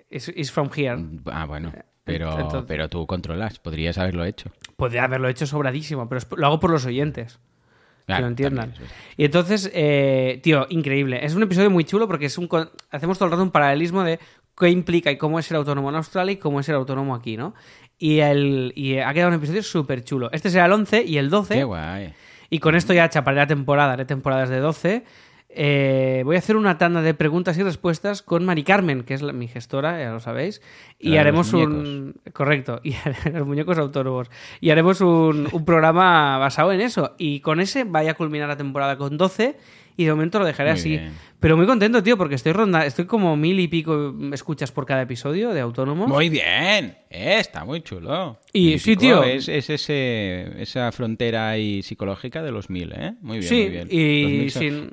[0.09, 0.97] It's, it's from here.
[1.25, 1.71] Ah, bueno.
[2.07, 4.49] Pero, entonces- pero tú controlas, podrías haberlo hecho.
[4.75, 7.39] Podría haberlo hecho sobradísimo, pero lo hago por los oyentes.
[8.07, 8.71] que lo entiendan.
[8.71, 8.89] es.
[9.17, 11.25] Y entonces, eh, tío, increíble.
[11.25, 12.47] Es un episodio muy chulo porque es un
[12.89, 14.17] hacemos todo el rato un paralelismo de
[14.57, 17.35] qué implica y cómo es ser autónomo en Australia y cómo es ser autónomo aquí,
[17.35, 17.53] ¿no?
[17.99, 20.29] Y, el, y ha quedado un episodio súper chulo.
[20.31, 21.55] Este será el 11 y el 12.
[21.55, 22.13] Qué guay.
[22.49, 25.03] Y con esto ya chaparé la temporada, haré temporadas de 12.
[25.59, 29.23] Eh, voy a hacer una tanda de preguntas y respuestas con Mari Carmen, que es
[29.23, 30.61] la- mi gestora, ya lo sabéis.
[30.99, 32.13] Y haremos un.
[32.31, 32.93] Correcto, y
[33.33, 34.29] los muñecos autónomos.
[34.61, 37.15] Y haremos un, un programa basado en eso.
[37.17, 39.55] Y con ese vaya a culminar la temporada con 12.
[39.99, 40.89] Y de momento lo dejaré Muy así.
[40.89, 41.13] bien.
[41.39, 45.01] Pero muy contento, tío, porque estoy ronda, estoy como mil y pico escuchas por cada
[45.01, 46.07] episodio de autónomos.
[46.07, 46.95] Muy bien.
[47.09, 48.37] Eh, está muy chulo.
[48.53, 49.23] Y sí, pico tío.
[49.23, 53.15] Es, es ese, esa frontera ahí psicológica de los mil, ¿eh?
[53.21, 53.87] Muy bien, sí, muy bien.
[53.89, 54.91] Y sin,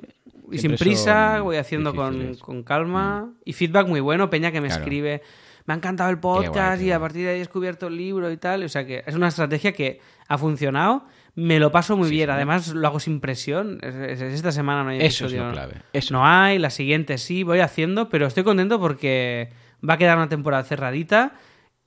[0.51, 3.33] y sin prisa, voy haciendo con, con calma.
[3.45, 4.81] Y feedback muy bueno, Peña que me Claro.
[4.83, 5.21] escribe,
[5.65, 8.31] me ha encantado el podcast guay, y a partir de ahí he descubierto el libro
[8.31, 8.63] y tal.
[8.63, 11.05] O sea que es una estrategia que ha funcionado,
[11.35, 12.27] me lo paso muy Sí, bien.
[12.27, 12.31] sí.
[12.31, 13.79] Además lo hago sin presión.
[13.81, 15.45] Es- es- es- esta semana no hay Eso es episodio.
[15.47, 15.73] lo clave.
[15.93, 16.13] Eso.
[16.13, 19.49] No hay, la siguiente sí, voy haciendo, pero estoy contento porque
[19.87, 21.33] va a quedar una temporada cerradita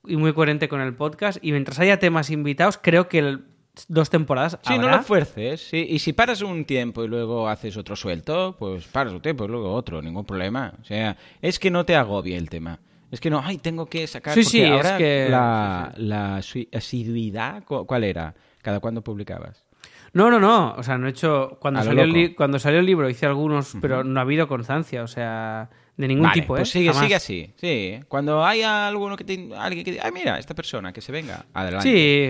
[0.06, 1.38] y muy coherente con el podcast.
[1.42, 3.44] Y mientras haya temas invitados, creo que el-
[3.88, 5.60] dos temporadas Sí, no lo fuerces.
[5.68, 5.86] sí.
[5.88, 9.48] Y si paras un tiempo y luego haces otro suelto, pues paras un tiempo y
[9.48, 10.74] luego otro, ningún problema.
[10.80, 12.80] O sea, es que no te agobie el tema.
[13.10, 14.34] Es que no, ay, tengo que sacar.
[14.34, 18.34] Sí, sí, es ahora que- La, la asiduidad, cu- ¿cuál era?
[18.62, 19.64] ¿Cada cuándo publicabas?
[20.12, 20.74] No, no, no.
[20.76, 21.58] O sea, no he hecho.
[21.60, 25.02] Cuando, salió el, cuando salió el libro hice algunos, pero no ha habido constancia.
[25.02, 26.60] O sea, de ningún Vale, tipo, ¿eh?
[26.60, 27.02] pues sigue, Jamás.
[27.02, 27.52] sigue así.
[27.56, 31.12] Sí, cuando haya alguno que te, alguien que diga, ay, mira, esta persona que se
[31.12, 31.88] venga, adelante.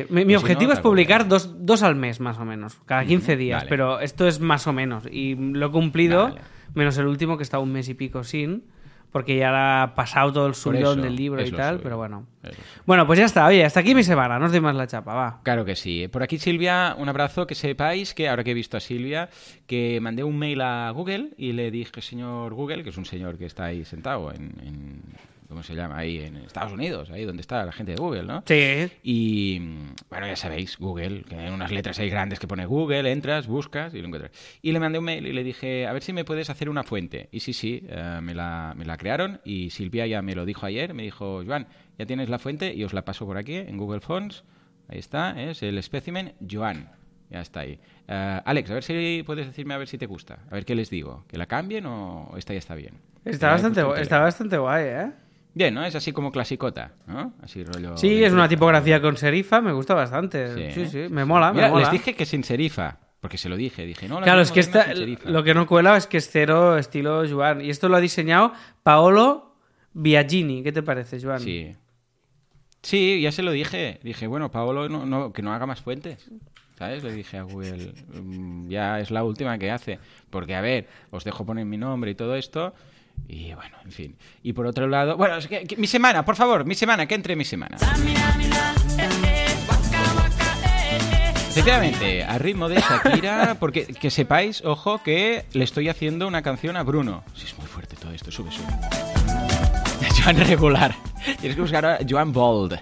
[0.09, 2.45] Sí, mi, mi Pues si objetivo no, es publicar dos, dos al mes, más o
[2.45, 2.79] menos.
[2.87, 3.61] Cada 15 días.
[3.61, 3.69] vale.
[3.69, 5.05] Pero esto es más o menos.
[5.13, 6.41] Y lo he cumplido, Vale.
[6.75, 8.65] menos el último que está un mes y pico sin.
[9.11, 11.75] Porque ya ha pasado todo el subidón del libro y tal.
[11.77, 11.83] suyo.
[11.83, 12.27] Pero bueno.
[12.43, 12.61] Eso.
[12.85, 13.47] Bueno, pues ya está.
[13.47, 14.39] Oye, hasta aquí mi semana.
[14.39, 15.41] No os doy más la chapa, va.
[15.43, 16.09] Claro que sí.
[16.09, 17.47] Por aquí, Silvia, un abrazo.
[17.47, 19.31] Que sepáis que, ahora que he visto a Silvia,
[19.67, 23.39] que mandé un mail a Google y le dije, señor Google, que es un señor
[23.39, 25.03] que está ahí sentado en, en-
[25.49, 25.99] ¿cómo se llama?
[25.99, 28.43] Ahí en Estados Unidos, ahí donde está la gente de Google, ¿no?
[28.47, 28.91] Sí.
[29.03, 29.59] Y
[30.11, 33.95] bueno, ya sabéis, Google, que hay unas letras ahí grandes que pone Google, entras, buscas
[33.95, 34.33] y lo encuentras.
[34.63, 36.83] Y le mandé un mail y le dije, a ver si me puedes hacer una
[36.83, 37.29] fuente.
[37.33, 40.67] Y sí, sí, eh, me, la, me la crearon y Silvia ya me lo dijo
[40.67, 41.67] ayer, me dijo, Joan,
[41.99, 44.45] ya tienes la fuente y os la paso por aquí en Google Fonts.
[44.89, 46.91] Ahí está, es el espécimen Joan.
[47.31, 47.79] ya está ahí.
[48.07, 50.39] Eh, Alex, a ver si puedes decirme a ver si te gusta.
[50.51, 51.25] A ver qué les digo.
[51.29, 52.95] ¿Que la cambien o esta ya está bien?
[53.25, 55.13] Está, Ya he bastante, en está bastante guay, ¿eh?
[55.59, 55.85] Bien, ¿no?
[55.85, 57.33] Es así como clasicota, ¿no?
[57.43, 57.97] Así rollo...
[57.97, 60.73] Sí, es una tipografía con serifa, me gusta bastante.
[60.73, 61.83] Sí, sí, me mola, Mira, me mola.
[61.83, 63.85] les dije que sin serifa, porque se lo dije.
[63.85, 64.87] Dije, no, la Claro, es que esta,
[65.25, 67.61] lo que no cuela es que es cero estilo Joan.
[67.61, 68.53] Y esto lo ha diseñado
[68.85, 69.57] Paolo
[69.95, 70.63] Biagini.
[70.63, 71.41] ¿Qué te parece, Joan?
[71.41, 71.75] Sí.
[72.83, 73.99] Sí, ya se lo dije.
[74.05, 76.31] Dije, bueno, Paolo, no, no- que no haga más fuentes.
[76.79, 77.03] ¿Sabes?
[77.03, 79.99] Le dije a Google, mm, ya es la última que hace.
[80.31, 82.73] Porque, a ver, os dejo poner mi nombre y todo esto.
[83.27, 84.17] Y bueno, en fin.
[84.43, 87.37] Y por otro lado, bueno, es que, mi semana, por favor, mi semana, que entre
[87.37, 87.79] mi semana.
[91.51, 96.77] Sinceramente, a ritmo de Shakira, porque que sepáis, ojo, que le estoy haciendo una canción
[96.77, 97.25] a Bruno.
[97.35, 98.67] Sí, es muy fuerte todo esto, sube, sube.
[100.23, 100.95] Joan regular.
[101.41, 102.79] Tienes que buscar a Joan Bold.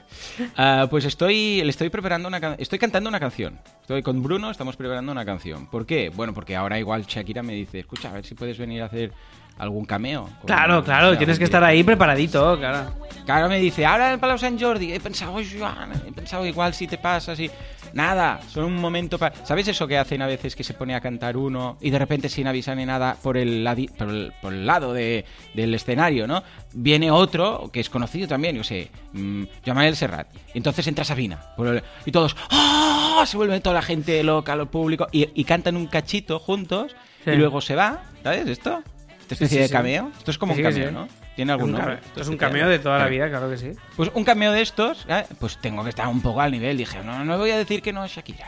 [0.56, 3.58] Ah, pues estoy, le estoy preparando una estoy cantando una canción.
[3.80, 5.66] Estoy con Bruno, estamos preparando una canción.
[5.66, 6.10] ¿Por qué?
[6.10, 9.12] Bueno, porque ahora igual Shakira me dice, escucha, a ver si puedes venir a hacer
[9.58, 10.28] algún cameo.
[10.44, 11.86] Claro, claro, tienes que estar ahí directo".
[11.86, 12.92] preparadito, claro.
[13.24, 14.92] Claro, me dice, ahora en el Palau Sant Jordi.
[14.92, 17.50] He pensado, Joan, he pensado igual si te pasas y...
[17.92, 19.34] Nada, solo un momento para...
[19.44, 22.28] ¿Sabes eso que hacen a veces que se pone a cantar uno y de repente
[22.28, 26.26] sin avisar ni nada por el, ladi- por el, por el lado de- del escenario,
[26.26, 26.42] ¿no?
[26.74, 30.28] Viene otro que es conocido también, yo sé, mm, Jamael Serrat.
[30.52, 31.40] Y entonces entra Sabina.
[31.56, 33.24] por el- y todos, ¡ah!
[33.26, 37.30] Se vuelve toda la gente loca, lo público, y, y cantan un cachito juntos Sí.
[37.30, 38.82] y luego se va, ¿sabes esto?
[39.26, 39.72] Esta especie sí, de sí.
[39.72, 40.12] cameo.
[40.16, 40.94] Esto es como Sí, un cameo, sí.
[40.94, 41.08] ¿no?
[41.34, 41.94] Tiene algún nombre.
[41.94, 43.10] Esto Es un cameo de toda la Claro.
[43.10, 43.72] vida, claro que sí.
[43.96, 45.24] Pues un cameo de estos, ¿eh?
[45.40, 46.76] pues tengo que estar un poco al nivel.
[46.76, 48.46] Dije, no, no voy a decir que no es Shakira.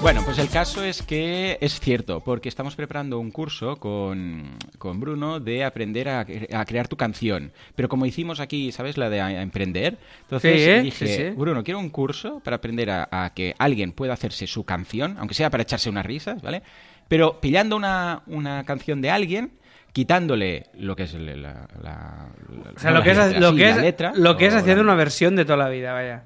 [0.00, 5.00] Bueno, pues el caso es que es cierto, porque estamos preparando un curso con, con
[5.00, 7.50] Bruno de aprender a, a crear tu canción.
[7.74, 8.96] Pero como hicimos aquí, ¿sabes?
[8.96, 9.98] La de a- a emprender.
[10.22, 10.82] Entonces Sí, ¿eh?
[10.82, 11.30] dije, Sí, sí.
[11.36, 15.34] Bruno, quiero un curso para aprender a, a que alguien pueda hacerse su canción, aunque
[15.34, 16.62] sea para echarse unas risas, ¿vale?
[17.08, 19.50] Pero pillando una, una canción de alguien,
[19.92, 22.28] quitándole lo que es la, la- la-
[22.76, 24.46] O sea, no lo que, es, letra, lo, sí, que la es, letra, lo que
[24.46, 26.22] es haciendo la- una versión de toda la vida, vaya.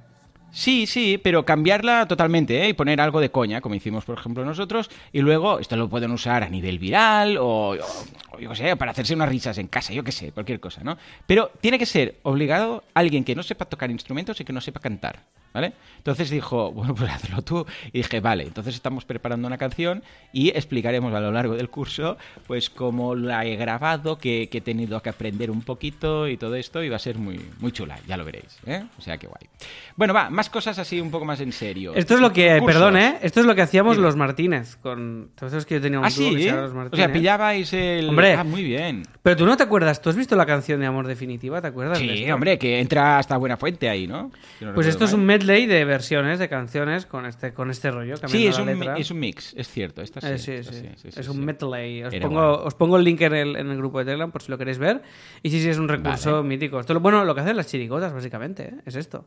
[0.55, 2.69] Sí, sí, pero cambiarla totalmente ¿eh?
[2.69, 6.11] y poner algo de coña, como hicimos, por ejemplo, nosotros, y luego esto lo pueden
[6.11, 9.95] usar a nivel viral o, o- yo qué sé, para hacerse unas risas en casa,
[9.95, 10.99] yo qué sé, cualquier cosa, ¿no?
[11.27, 14.81] Pero tiene que ser obligado alguien que no sepa tocar instrumentos y que no sepa
[14.81, 15.21] cantar,
[15.53, 15.73] ¿vale?
[15.99, 17.67] Entonces dijo, bueno, pues hazlo tú.
[17.93, 22.17] Y dije, vale, entonces estamos preparando una canción y explicaremos a lo largo del curso,
[22.47, 26.55] pues cómo la he grabado, que, que he tenido que aprender un poquito y todo
[26.57, 28.85] esto, y va a ser muy, muy chula, ya lo veréis, ¿eh?
[28.99, 29.49] O sea, que guay.
[29.97, 31.93] Bueno, va, más cosas así un poco más en serio.
[31.95, 32.67] Esto es lo que, Cursos.
[32.67, 33.19] perdón, ¿eh?
[33.23, 34.07] Esto es lo que hacíamos Dime.
[34.07, 34.77] los Martínez.
[34.77, 35.29] Con...
[35.31, 37.13] Entonces que yo tenía un Ah, sí, que Los O sea, Martínez.
[37.13, 38.09] pillabais el...
[38.09, 38.35] Hombre.
[38.35, 39.03] Ah, muy bien.
[39.23, 41.99] Pero tú no te acuerdas, tú has visto la canción de Amor Definitiva, ¿te acuerdas?
[42.01, 42.35] de Sí, esto?
[42.35, 44.31] hombre, que entra hasta Buena Fuente ahí, ¿no?
[44.59, 45.21] Si no Pues esto es mal.
[45.21, 48.17] un medley de versiones, de canciones con este, con este rollo.
[48.27, 48.97] Sí, es la un, letra.
[48.97, 50.03] es un mix, es cierto.
[50.03, 50.89] Esta sí, Eh, sí, esta sí.
[50.97, 52.05] sí, es un medley.
[52.05, 52.67] Os pongo, guay.
[52.67, 54.79] os pongo el link en el, en el grupo de Telegram por si lo queréis
[54.79, 55.03] ver.
[55.43, 56.49] Y sí, sí, es un recurso Vale.
[56.49, 56.81] mítico.
[56.81, 58.75] Esto, bueno, lo que hacen las chirigotas, básicamente, ¿eh?
[58.87, 59.27] es esto.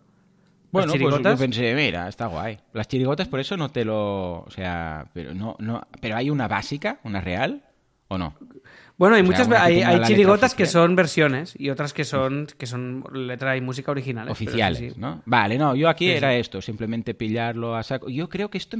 [0.71, 2.57] Bueno, pues yo pensé, mira, está guay.
[2.73, 4.41] Las chirigotas por eso no te lo...
[4.41, 5.87] O sea, pero no, no...
[6.01, 7.63] Pero hay una básica, una real,
[8.09, 8.35] ¿o no?
[8.97, 12.47] Bueno, hay O sea, muchas hay, hay chirigotas que son versiones y otras que son
[12.57, 14.31] que son letra y música originales.
[14.31, 14.99] Oficiales, sí.
[14.99, 15.21] ¿no?
[15.25, 16.37] Vale, no, yo aquí Sí, era sí.
[16.39, 18.09] esto, simplemente pillarlo a saco.
[18.09, 18.77] Yo creo que esto,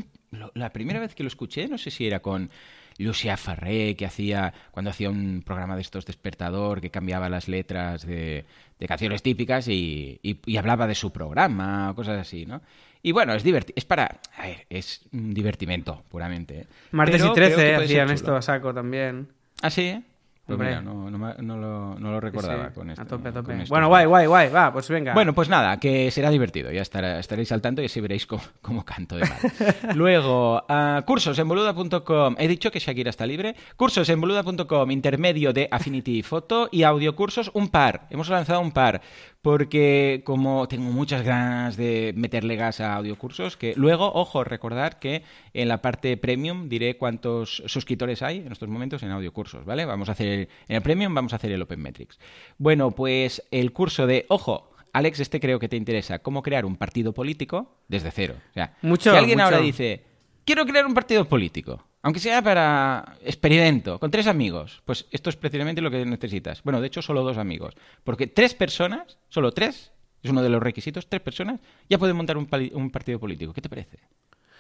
[0.54, 2.50] la primera vez que lo escuché, no sé si era con
[2.98, 8.06] Lucia Farré, que hacía, cuando hacía un programa de estos despertador, que cambiaba las letras
[8.08, 8.46] de,
[8.80, 12.62] de canciones típicas y, y- y hablaba de su programa, o cosas así, ¿no?
[13.04, 13.44] Y bueno, es
[13.76, 16.62] es para, a ver, es un divertimento, puramente.
[16.62, 16.68] ¿eh?
[16.92, 19.28] Martes Pero y creo que 13 puede ser hacían esto a saco también.
[19.66, 20.04] ¿Ah, sí?
[20.48, 23.02] Pues mira, no, no, me- no lo, no lo recordaba Sí, sí, con esto.
[23.02, 23.54] A tope, a tope.
[23.64, 23.74] esto.
[23.74, 24.50] Bueno, guay, guay, guay.
[24.50, 25.12] Va, pues venga.
[25.16, 26.72] Bueno, pues nada, que será divertido.
[26.72, 29.40] Ya estará- estaréis al tanto y así veréis cómo, cómo canto de mal.
[29.96, 32.36] Luego, ah, cursos en boluda.com.
[32.38, 33.56] He dicho que Shakira está libre.
[33.76, 38.06] Cursos en boluda.com, intermedio de Affinity Photo y audiocursos, un par.
[38.12, 39.02] Hemos lanzado un par.
[39.46, 45.22] Porque como tengo muchas ganas de meterle gas a audiocursos, que luego, ojo, recordar que
[45.54, 49.86] en la parte premium diré cuántos suscriptores hay en estos momentos en audiocursos, ¿vale?
[49.86, 52.18] Vamos a hacer, en el premium vamos a hacer el Open Metrics.
[52.58, 56.76] Bueno, pues el curso de, ojo, Alex, este creo que te interesa, cómo crear un
[56.76, 58.34] partido político desde cero.
[58.50, 59.46] O sea, Mucho, si alguien mucho.
[59.46, 60.02] ahora dice,
[60.44, 65.36] quiero crear un partido político, aunque sea para experimento, con tres amigos, pues esto es
[65.36, 66.62] precisamente lo que necesitas.
[66.62, 67.74] Bueno, de hecho, solo dos amigos.
[68.04, 69.92] Porque tres personas, solo tres,
[70.22, 73.54] es uno de los requisitos, tres personas, ya pueden montar un, partido político.
[73.54, 73.98] ¿Qué te parece?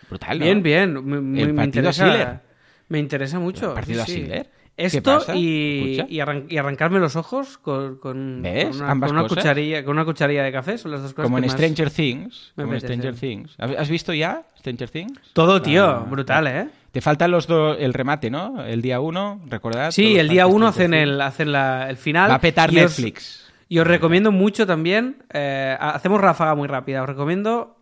[0.10, 0.45] Brutal, ¿no?
[0.45, 0.93] Bien, bien.
[1.05, 2.39] Me, El me partido interesa, Schiller.
[2.89, 3.67] Me interesa mucho.
[3.67, 4.27] El partido sí.
[4.77, 8.75] Esto y, y, arran- y arrancarme los ojos con, con, ¿Ves?
[8.75, 10.79] con una, con cucharilla, con una cucharilla de café.
[10.79, 12.53] Son las dos cosas Como que en más- Stranger Things.
[12.55, 12.81] Como en.
[12.81, 13.53] Stranger Things.
[13.60, 15.19] ¿Has has visto ya Stranger Things?
[15.34, 15.86] Todo, tío.
[15.86, 16.67] Ah, brutal, ¿eh?
[16.95, 18.63] Te faltan los dos, el remate, ¿no?
[18.63, 19.91] El día uno, recordad.
[19.91, 22.31] Sí, el día uno hacen el, hacen la, el final.
[22.31, 23.51] Va a petar y os- Netflix.
[23.67, 25.17] Y os recomiendo mucho también.
[25.34, 27.01] eh, hacemos ráfaga muy rápida.
[27.01, 27.75] Os recomiendo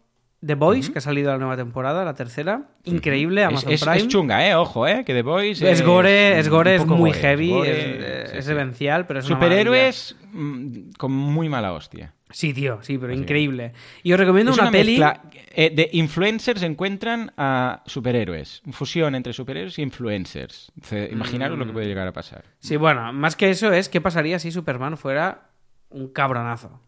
[0.44, 2.70] The Boys, que ha salido la nueva temporada, la tercera.
[2.86, 3.98] Increíble, Es, Amazon es- Prime.
[3.98, 4.56] es chunga, ¿eh?
[4.56, 5.04] Ojo, ¿eh?
[5.06, 8.46] Que The Boys Es gore, es, gore, es muy gore, heavy, gore, es, sí, es
[8.46, 8.50] sí.
[8.52, 12.16] demencial, pero es Superhéroes mm, con muy mala hostia.
[12.34, 13.72] Sí, tío, sí, pero increíble.
[14.02, 14.92] Y os recomiendo Es una, una peli.
[15.00, 15.22] mezcla,
[15.56, 18.64] eh, de influencers encuentran a superhéroes.
[18.72, 20.72] Fusión entre superhéroes y influencers.
[20.82, 21.60] Ce- Imaginaros Mm.
[21.60, 22.44] lo que puede llegar a pasar.
[22.60, 25.52] Sí, bueno, más que eso es qué pasaría si Superman fuera
[25.92, 26.82] un cabronazo.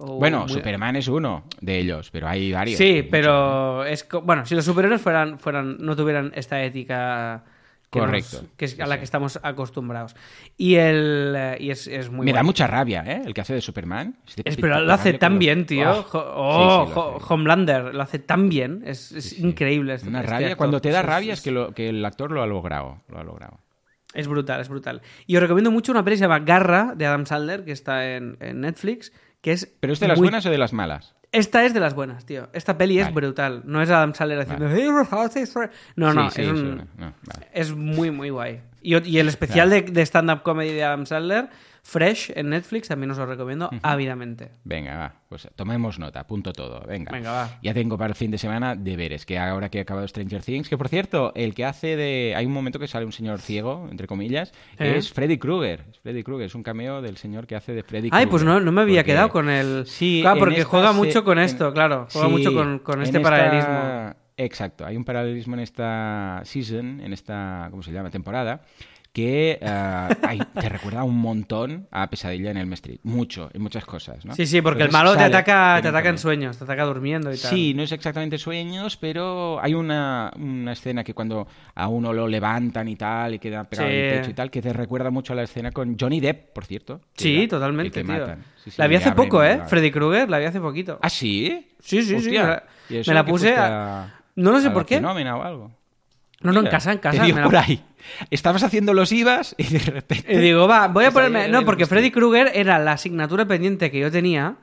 [0.00, 2.76] O Bueno, muy- Superman es uno de ellos, pero hay varios.
[2.78, 7.44] Sí, pero es bueno, si los superhéroes fueran, fueran, no tuvieran esta ética
[7.90, 8.42] que Correcto.
[8.42, 10.14] nos- que es a la que estamos acostumbrados.
[10.58, 13.22] Y el eh, y es, es muy Me da mucha rabia, ¿eh?
[13.24, 14.16] El que hace de Superman.
[14.44, 15.90] Es- pero lo hace tan bien, tío.
[15.90, 16.06] ¡Oh!
[16.12, 17.24] Oh, Sí, sí, lo hace.
[17.34, 18.82] Homelander lo hace tan bien.
[18.84, 19.94] Es, Sí, increíble.
[19.94, 20.46] este- Una este rabia.
[20.48, 20.58] actor.
[20.58, 23.00] Cuando te da rabia es que, lo- que el actor lo ha logrado.
[23.08, 23.58] Lo ha logrado.
[24.14, 25.00] Es brutal, es brutal.
[25.26, 28.14] Y os recomiendo mucho una peli que se llama Garra de Adam Sandler, que está
[28.16, 31.14] en, en Netflix, que es ¿Pero es de las muy- buenas o de las malas?
[31.30, 32.48] Esta es de las buenas, tío.
[32.52, 33.62] Esta peli es brutal.
[33.64, 34.68] No es Adam Sandler haciendo...
[35.94, 36.88] No, no, Sí, sí, es, un-.
[36.96, 37.48] No, vale.
[37.52, 38.60] es muy, muy guay.
[38.80, 41.48] Y, y el especial de, de stand-up comedy de Adam Sandler,
[41.90, 44.50] Fresh, en Netflix, también os lo recomiendo ávidamente.
[44.64, 45.14] Venga, va.
[45.26, 46.82] Pues tomemos nota, apunto todo.
[46.86, 47.10] Venga.
[47.10, 47.50] Venga, va.
[47.62, 50.68] Ya tengo para el fin de semana deberes, que ahora que he acabado Stranger Things,
[50.68, 52.34] que por cierto, el que hace de...
[52.36, 54.96] Hay un momento que sale un señor ciego, entre comillas, ¿Eh?
[54.98, 55.86] es Freddy Krueger.
[55.90, 58.26] Es Freddy Krueger, es un cameo del señor que hace de Freddy Krueger.
[58.26, 59.86] Ay, pues no, no me había Porque- quedado con el...
[59.86, 62.06] Sí, claro, porque juega se- mucho con en- esto, claro.
[62.12, 64.14] Juega Sí, mucho con, con este esta- paralelismo.
[64.36, 68.08] Exacto, hay un paralelismo en esta season, en esta, ¿cómo se llama?
[68.10, 68.60] Temporada,
[69.18, 73.00] que eh, ay, te recuerda un montón a Pesadilla en el Street.
[73.02, 74.32] Mucho, en muchas cosas, ¿no?
[74.34, 77.36] Sí, sí, porque el malo te ataca, te ataca en sueños, te ataca durmiendo y
[77.36, 77.50] tal.
[77.50, 82.28] Sí, no es exactamente sueños, pero hay una, una escena que cuando a uno lo
[82.28, 83.94] levantan y tal, y queda pegado Sí.
[83.96, 86.52] en el techo y tal, que te recuerda mucho a la escena con Johnny Depp,
[86.52, 87.00] por cierto.
[87.14, 88.12] Sí, era totalmente, que tío.
[88.12, 88.44] matan.
[88.62, 89.62] Sí, sí, la vi hace poco, ¿eh?
[89.66, 90.98] Freddy Krueger, la vi hace poquito.
[91.02, 91.66] ¿Ah, sí?
[91.80, 94.60] Sí, sí, sí, me la- ¿Y eso me la que puse fuiste a- No lo
[94.60, 94.98] sé a por qué.
[94.98, 95.77] O algo?
[96.40, 97.18] No, no, en casa, en casa.
[97.20, 97.82] Te dio me la- por ahí.
[98.30, 100.32] Estabas haciendo los IVAs y de repente...
[100.32, 101.48] Y digo, va, voy a ponerme.
[101.48, 104.56] No, porque Freddy Krueger era la asignatura pendiente que yo tenía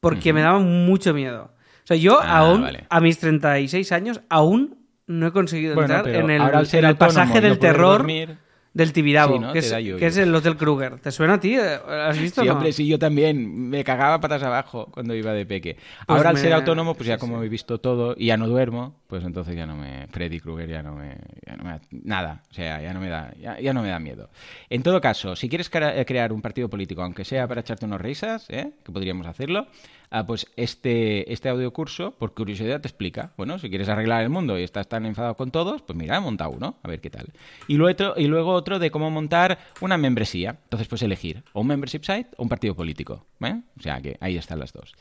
[0.00, 1.52] porque me daba mucho miedo.
[1.84, 2.86] O sea, yo Ah, aún, vale.
[2.90, 6.80] a mis 36 años, aún no he conseguido Bueno, entrar en el, ahora al ser
[6.80, 8.36] en el autónomo pasaje no del terror dormir-
[8.74, 9.52] del Tibidabo, Sí, ¿no?
[9.52, 10.22] que, es, que es yo.
[10.22, 10.98] el Hotel Kruger.
[10.98, 11.56] ¿Te suena a ti?
[11.56, 12.40] ¿Has visto?
[12.42, 12.56] Sí, o no?
[12.58, 13.68] hombre, sí, yo también.
[13.70, 15.74] Me cagaba patas abajo cuando iba de peque.
[15.74, 18.48] Pues Ahora al ser autónomo, pues ya sí, como he visto todo y ya no
[18.48, 20.06] duermo, pues entonces ya no me...
[20.08, 21.16] Freddy Krueger ya no me...
[21.46, 22.42] ya no me da- nada.
[22.50, 24.30] O sea, ya no me da, ya, ya no me da miedo.
[24.70, 27.84] En todo caso, si quieres crea- eh, crear un partido político, aunque sea para echarte
[27.84, 28.72] unos risas, ¿eh?
[28.84, 29.66] que podríamos hacerlo,
[30.12, 33.32] ah, pues este, este audiocurso, por curiosidad, te explica.
[33.36, 36.48] Bueno, si quieres arreglar el mundo y estás tan enfadado con todos, pues mira, monta
[36.48, 37.32] uno, a ver qué tal.
[37.66, 40.58] Y luego y luego otro de cómo montar una membresía.
[40.64, 43.26] Entonces, pues elegir o un membership site o un partido político.
[43.40, 43.60] ¿eh?
[43.78, 44.94] O sea, que ahí están las dos.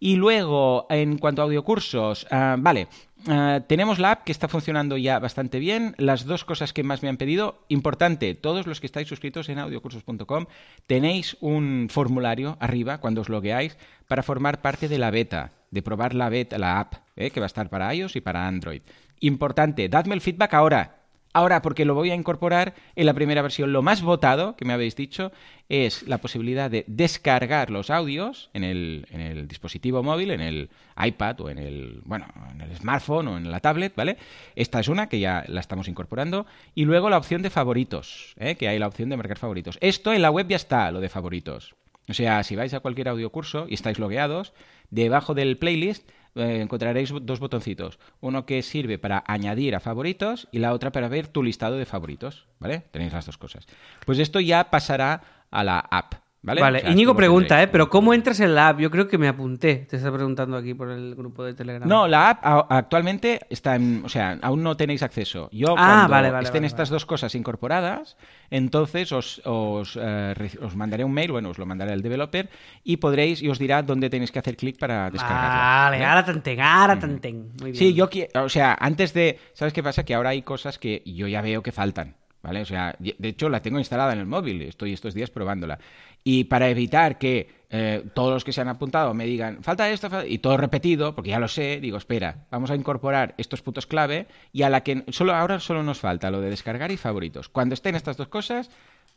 [0.00, 2.88] Y luego, en cuanto a audiocursos, ah, vale,
[3.26, 5.94] ah, tenemos la app que está funcionando ya bastante bien.
[5.98, 9.58] Las dos cosas que más me han pedido, importante, todos los que estáis suscritos en
[9.58, 10.46] audiocursos.com
[10.86, 16.14] tenéis un formulario arriba cuando os logueáis para formar parte de la beta, de probar
[16.14, 17.30] la beta, la app, ¿eh?
[17.30, 18.82] que va a estar para iOS y para Android.
[19.20, 20.97] Importante, dadme el feedback ahora.
[21.38, 23.72] Ahora, porque lo voy a incorporar en la primera versión.
[23.72, 25.30] Lo más votado, que me habéis dicho,
[25.68, 30.68] es la posibilidad de descargar los audios en el, dispositivo móvil, en el
[31.00, 34.16] iPad o en el, bueno, en el smartphone o en la tablet, ¿vale?
[34.56, 36.44] Esta es una que ya la estamos incorporando.
[36.74, 38.56] Y luego la opción de favoritos, ¿eh?
[38.56, 39.78] que hay la opción de marcar favoritos.
[39.80, 41.76] Esto en la web ya está, lo de favoritos.
[42.08, 44.54] O sea, si vais a cualquier audiocurso y estáis logueados,
[44.90, 47.98] debajo del playlist eh, encontraréis dos botoncitos.
[48.20, 51.86] Uno que sirve para añadir a favoritos y la otra para ver tu listado de
[51.86, 52.46] favoritos.
[52.58, 52.84] ¿Vale?
[52.90, 53.66] Tenéis las dos cosas.
[54.06, 56.27] Pues esto ya pasará a la app.
[56.40, 56.60] ¿Vale?
[56.60, 57.60] Vale, O sea, Íñigo pregunta.
[57.62, 57.66] ¿eh?
[57.66, 58.78] Pero ¿cómo entras en la app?
[58.78, 59.86] Yo creo que me apunté.
[59.90, 61.88] Te está preguntando aquí por el grupo de Telegram.
[61.88, 64.02] No, la app actualmente está en.
[64.04, 65.48] O sea, aún no tenéis acceso.
[65.52, 68.16] Yo, Ah, cuando vale, vale, estén estas dos cosas incorporadas,
[68.50, 72.48] entonces os, os, eh, os mandaré un mail, bueno, os lo mandaré al developer
[72.84, 75.90] y podréis, y os dirá dónde tenéis que hacer clic para descargarlo.
[75.90, 77.48] Vale, ahora tenten, ahora tenten.
[77.60, 77.74] Muy bien.
[77.74, 80.04] Sí, yo quiero, o sea, antes de, ¿sabes qué pasa?
[80.04, 82.14] Que ahora hay cosas que yo ya veo que faltan,
[82.48, 82.62] ¿vale?
[82.62, 85.78] O sea, de hecho la tengo instalada en el móvil, estoy estos días probándola.
[86.24, 90.08] Y para evitar que eh, todos los que se han apuntado me digan, falta esto,
[90.26, 94.26] y todo repetido, porque ya lo sé, digo, espera, vamos a incorporar estos puntos clave
[94.50, 97.50] y a la que solo ahora solo nos falta lo de descargar y favoritos.
[97.50, 98.70] Cuando estén estas dos cosas,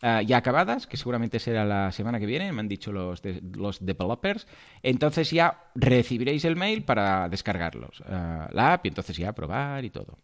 [0.04, 3.22] Ah, ya acabadas, que seguramente será la semana que viene, me han dicho los,
[3.56, 4.48] los developers.
[4.82, 9.92] Entonces ya recibiréis el mail para descargarlos, ah, la app, y entonces ya probar y
[9.92, 10.18] todo.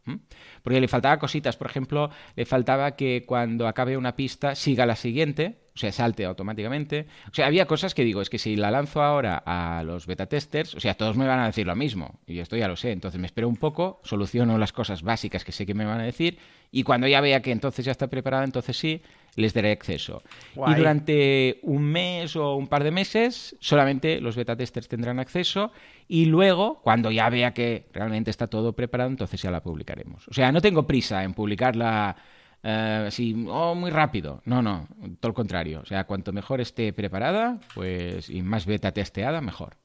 [0.63, 4.95] Porque le faltaba cositas, por ejemplo, le faltaba que cuando acabe una pista siga la
[4.95, 7.05] siguiente, o sea, salte automáticamente.
[7.31, 10.25] O sea, había cosas que digo, es que si la lanzo ahora a los beta
[10.25, 12.91] testers, o sea, todos me van a decir lo mismo, y esto ya lo sé,
[12.91, 16.03] entonces me espero un poco, soluciono las cosas básicas que sé que me van a
[16.03, 16.39] decir,
[16.71, 19.03] y cuando ya vea que entonces ya está preparada, entonces sí,
[19.35, 20.23] les daré acceso.
[20.55, 25.71] Y durante un mes o un par de meses solamente los beta testers tendrán acceso
[26.07, 30.27] y luego, cuando ya vea que realmente está todo preparado, entonces ya la publicaremos.
[30.27, 32.15] O sea, no tengo prisa en publicarla
[32.63, 34.41] eh, así, oh, muy rápido.
[34.45, 34.87] No, no,
[35.19, 35.81] todo lo contrario.
[35.81, 39.77] O sea, cuanto mejor esté preparada, pues y más beta testeada, mejor.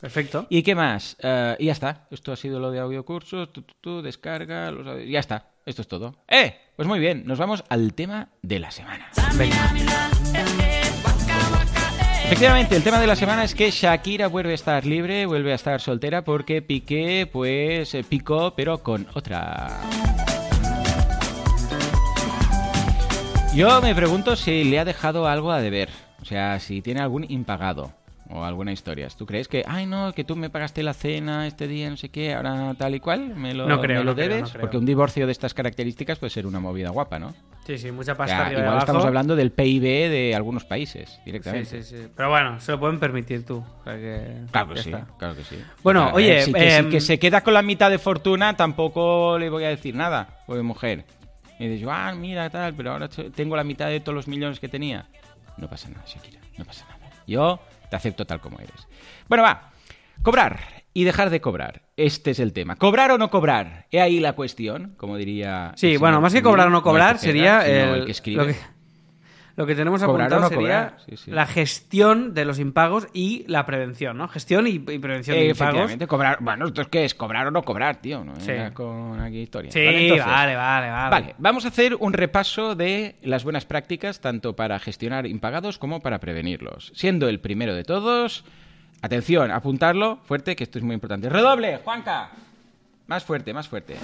[0.00, 0.46] Perfecto.
[0.48, 1.16] ¿Y qué más?
[1.20, 2.06] Eh, y ya está.
[2.10, 3.50] Esto ha sido lo de audio cursos.
[3.80, 4.72] Tú, descarga.
[5.06, 5.50] ya está.
[5.64, 6.16] Esto es todo.
[6.28, 6.56] ¡Eh!
[6.74, 9.10] Pues muy bien, nos vamos al tema de la semana.
[12.24, 15.56] Efectivamente, el tema de la semana es que Shakira vuelve a estar libre, vuelve a
[15.56, 19.82] estar soltera porque Piqué, pues, eh, picó, pero con otra.
[23.54, 25.90] Yo me pregunto si le ha dejado algo a deber,
[26.22, 27.92] o sea, si tiene algún impagado
[28.30, 29.08] o alguna historia.
[29.16, 32.08] ¿Tú crees que, ay, no, que tú me pagaste la cena este día, no sé
[32.08, 34.52] qué, ahora tal y cual, me lo, no creo, lo debes?
[34.52, 37.34] Porque un divorcio de estas características puede ser una movida guapa, ¿no?
[37.66, 38.50] Sí, sí, mucha pasta.
[38.52, 41.68] igual estamos hablando del PIB de algunos países, directamente.
[41.68, 42.08] Sí, sí, sí.
[42.16, 43.62] Pero bueno, se lo pueden permitir tú.
[43.84, 45.62] claro que sí, claro que sí.
[45.82, 46.42] Bueno, oye...
[46.42, 49.94] Si, em, que, se queda con la mitad de fortuna, tampoco le voy a decir
[49.94, 51.04] nada, porque mujer.
[51.58, 54.68] Y dices, ah, mira, tal, pero ahora tengo la mitad de todos los millones que
[54.68, 55.06] tenía.
[55.56, 57.10] No pasa nada, Shakira, no pasa nada.
[57.26, 58.88] Yo te acepto tal como eres.
[59.28, 59.70] Bueno, va.
[60.22, 60.60] Cobrar
[60.94, 61.82] y dejar de cobrar.
[61.96, 62.76] Este es el tema.
[62.76, 63.86] ¿Cobrar o no cobrar?
[63.90, 65.72] He ahí la cuestión, como diría.
[65.76, 68.56] Sí, bueno, más que cobrar o no cobrar, sería el, que escribe.
[69.56, 74.28] Lo que tenemos apuntado sería la gestión de los impagos y la prevención, ¿no?
[74.28, 75.92] Gestión y, prevención de impagos.
[76.08, 76.38] cobrar.
[76.40, 77.14] Bueno, ¿esto qué es?
[77.14, 78.24] ¿Cobrar o no cobrar, tío?
[78.24, 78.52] No sí.
[78.72, 79.70] con aquí historia.
[79.70, 81.34] Sí, vale, vale, vale, vale.
[81.38, 86.18] vamos a hacer un repaso de las buenas prácticas, tanto para gestionar impagados como para
[86.18, 86.92] prevenirlos.
[86.94, 88.44] Siendo el primero de todos.
[89.02, 91.28] Atención, apuntarlo fuerte, que esto es muy importante.
[91.28, 92.30] ¡Redoble, Juanca!
[93.08, 93.96] Más fuerte, más fuerte.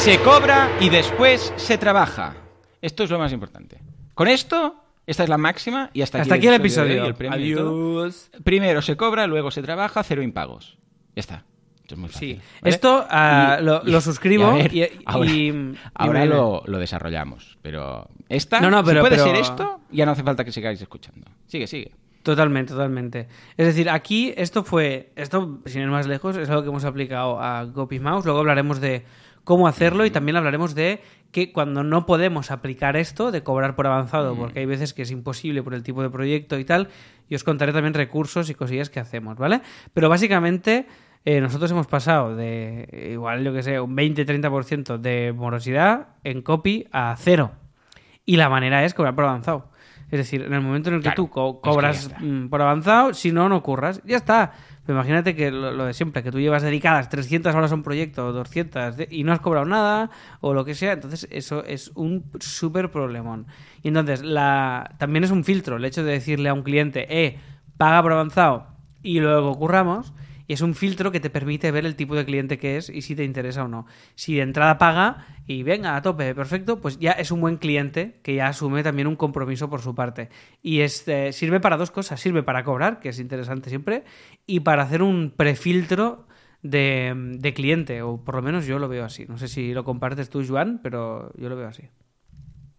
[0.00, 2.34] Se cobra y después se trabaja.
[2.80, 3.82] Esto es lo más importante.
[4.14, 7.04] Con esto, esta es la máxima y hasta, hasta aquí, el episodio.
[7.04, 8.30] el Adiós.
[8.42, 10.78] Primero se cobra, luego se trabaja, cero impagos.
[11.14, 11.44] Ya está.
[11.82, 12.36] Esto es muy fácil.
[12.36, 12.42] Sí.
[12.64, 17.58] Esto ah, lo, suscribo y, ahora, lo, desarrollamos.
[17.60, 21.30] Pero esta, no, no, pero, puede ser esto, ya no hace falta que sigáis escuchando.
[21.46, 21.92] Sigue, sigue.
[22.22, 23.28] Totalmente, totalmente.
[23.58, 27.38] Es decir, aquí esto fue, esto sin ir más lejos, es algo que hemos aplicado
[27.38, 28.24] a Mouse.
[28.24, 29.04] Luego hablaremos de
[29.44, 31.00] cómo hacerlo y también hablaremos de
[31.32, 35.10] que cuando no podemos aplicar esto de cobrar por avanzado, porque hay veces que es
[35.10, 36.88] imposible por el tipo de proyecto y tal,
[37.28, 39.60] y os contaré también recursos y cosillas que hacemos, ¿vale?
[39.94, 40.86] Pero básicamente
[41.24, 46.88] eh, nosotros hemos pasado de igual, yo que sé, un 20-30% de morosidad en copy
[46.92, 47.52] a cero.
[48.24, 49.70] Y la manera es cobrar por avanzado.
[50.10, 53.48] Es decir, en el momento en el que tú cobras mm, por avanzado, si no,
[53.48, 54.02] no curras.
[54.04, 54.52] Ya está
[54.88, 58.32] imagínate que lo, de siempre, que tú llevas dedicadas 300 horas a un proyecto, o
[58.32, 62.90] 200, y no has cobrado nada, o lo que sea, entonces eso es un súper
[62.90, 63.46] problemón.
[63.82, 67.38] Y entonces, la, también es un filtro el hecho de decirle a un cliente, eh,
[67.76, 68.66] paga por avanzado,
[69.02, 70.12] y luego curramos,
[70.50, 73.02] y es un filtro que te permite ver el tipo de cliente que es y
[73.02, 73.86] si te interesa o no.
[74.16, 78.18] Si de entrada paga y venga a tope, perfecto, pues ya es un buen cliente
[78.24, 80.28] que ya asume también un compromiso por su parte.
[80.60, 82.20] Y este, sirve para dos cosas.
[82.20, 84.02] Sirve para cobrar, que es interesante siempre,
[84.44, 86.26] y para hacer un prefiltro
[86.64, 89.26] de, de cliente, o por lo menos yo lo veo así.
[89.28, 91.84] No sé si lo compartes tú, Joan, pero yo lo veo así.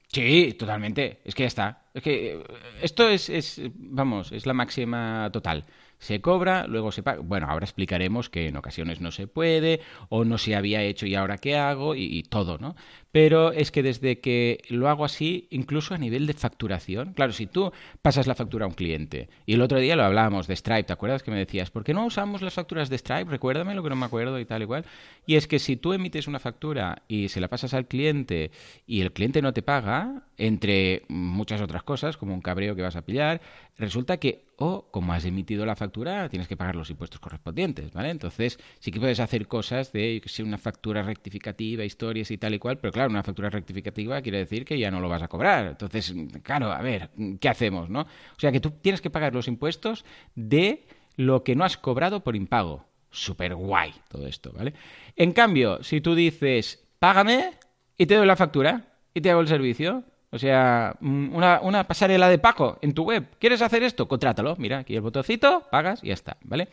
[0.08, 1.22] Sí, totalmente.
[1.24, 1.84] Es que ya está.
[1.94, 2.44] Es que eh,
[2.82, 5.64] esto es, es, vamos, es la máxima total
[6.02, 7.22] se cobra, luego se paga.
[7.22, 11.14] Bueno, ahora explicaremos que en ocasiones no se puede, o no se había hecho y
[11.14, 12.76] ahora qué hago, y, todo, ¿no?
[13.12, 17.46] Pero es que desde que lo hago así, incluso a nivel de facturación, claro, si
[17.46, 17.72] tú
[18.02, 20.94] pasas la factura a un cliente, y el otro día lo hablábamos de Stripe, ¿te
[20.94, 23.30] acuerdas que me decías, ¿por qué no usamos las facturas de Stripe?
[23.30, 24.86] Recuérdame lo que no me acuerdo y tal igual.
[25.26, 28.52] Y es que si tú emites una factura y se la pasas al cliente
[28.88, 32.96] y el cliente no te paga, entre muchas otras cosas, como un cabreo que vas
[32.96, 33.42] a pillar,
[33.78, 38.10] resulta que, o como has emitido la factura, tienes que pagar los impuestos correspondientes, ¿vale?
[38.10, 42.38] Entonces, sí que puedes hacer cosas de, yo que sé, una factura rectificativa, historias y
[42.38, 45.22] tal y cual, pero claro, una factura rectificativa quiere decir que ya no lo vas
[45.22, 45.68] a cobrar.
[45.68, 47.10] Entonces, claro, a ver,
[47.40, 48.02] ¿qué hacemos, no?
[48.02, 50.06] O sea, que tú tienes que pagar los impuestos
[50.36, 52.86] de lo que no has cobrado por impago.
[53.10, 54.74] Súper guay todo esto, ¿vale?
[55.16, 57.52] En cambio, si tú dices, págame
[57.98, 61.86] y te doy la factura y te hago el servicio, o sea, mm, una, una,
[61.86, 63.28] pasarela de pago en tu web.
[63.38, 64.08] ¿Quieres hacer esto?
[64.08, 64.56] Contrátalo.
[64.58, 66.70] Mira, aquí el botoncito, pagas y ya está, ¿vale?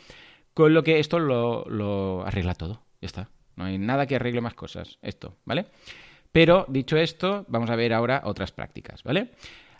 [0.54, 2.82] Con lo que esto lo, lo arregla todo.
[3.00, 3.30] Ya está.
[3.56, 4.98] No hay nada que arregle más cosas.
[5.02, 5.66] Esto, ¿vale?
[6.32, 9.32] Pero, dicho esto, vamos a ver ahora otras prácticas, ¿vale?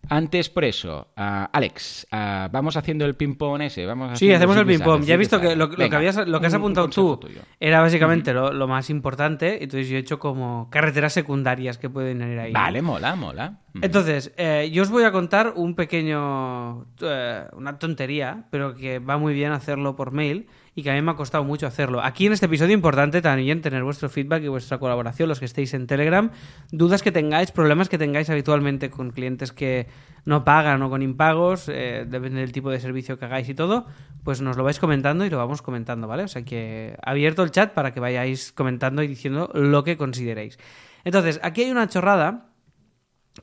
[0.08, 3.84] Antes, por eso, uh, Alex, uh, vamos haciendo el ping-pong ese.
[3.84, 5.04] Vamos sí, hacemos el ping-pong.
[5.04, 7.20] Ya he visto que lo, lo, que, habías, lo que has apuntado un, tú
[7.60, 9.62] era básicamente lo, más importante.
[9.62, 12.52] Entonces yo he hecho como carreteras secundarias que pueden ir ahí.
[12.52, 13.58] Vale, mola, mola.
[13.82, 16.86] Entonces, eh, yo os voy a contar un pequeño.
[17.02, 20.46] Eh, una tontería, pero que va muy bien hacerlo por mail
[20.78, 22.00] y que a mí me ha costado mucho hacerlo.
[22.00, 25.74] Aquí en este episodio importante también tener vuestro feedback y vuestra colaboración, los que estéis
[25.74, 26.30] en Telegram,
[26.70, 29.88] dudas que tengáis, problemas que tengáis habitualmente con clientes que
[30.24, 33.86] no pagan o con impagos, eh, depende del tipo de servicio que hagáis y todo,
[34.22, 36.22] pues nos lo vais comentando y lo vamos comentando, ¿vale?
[36.22, 40.60] O sea que abierto el chat para que vayáis comentando y diciendo lo que consideréis.
[41.02, 42.52] Entonces, aquí hay una chorrada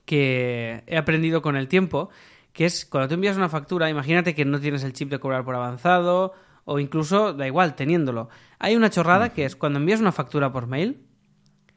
[0.05, 2.09] que he aprendido con el tiempo,
[2.53, 5.43] que es cuando tú envías una factura, imagínate que no tienes el chip de cobrar
[5.43, 6.33] por avanzado
[6.65, 8.29] o incluso, da igual, teniéndolo.
[8.59, 11.05] Hay una chorrada que es cuando envías una factura por mail,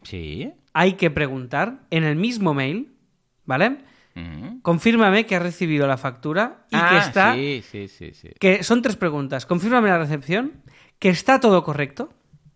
[0.03, 0.51] sí.
[0.72, 2.97] hay que preguntar en el mismo mail,
[3.45, 3.78] ¿vale?
[4.16, 4.62] Uh -huh.
[4.62, 7.34] Confírmame que has recibido la factura y ah, que está...
[7.34, 8.30] Sí, sí, sí, sí.
[8.41, 9.47] Que son tres preguntas.
[9.47, 10.62] Confírmame la recepción,
[10.99, 12.09] que está todo correcto,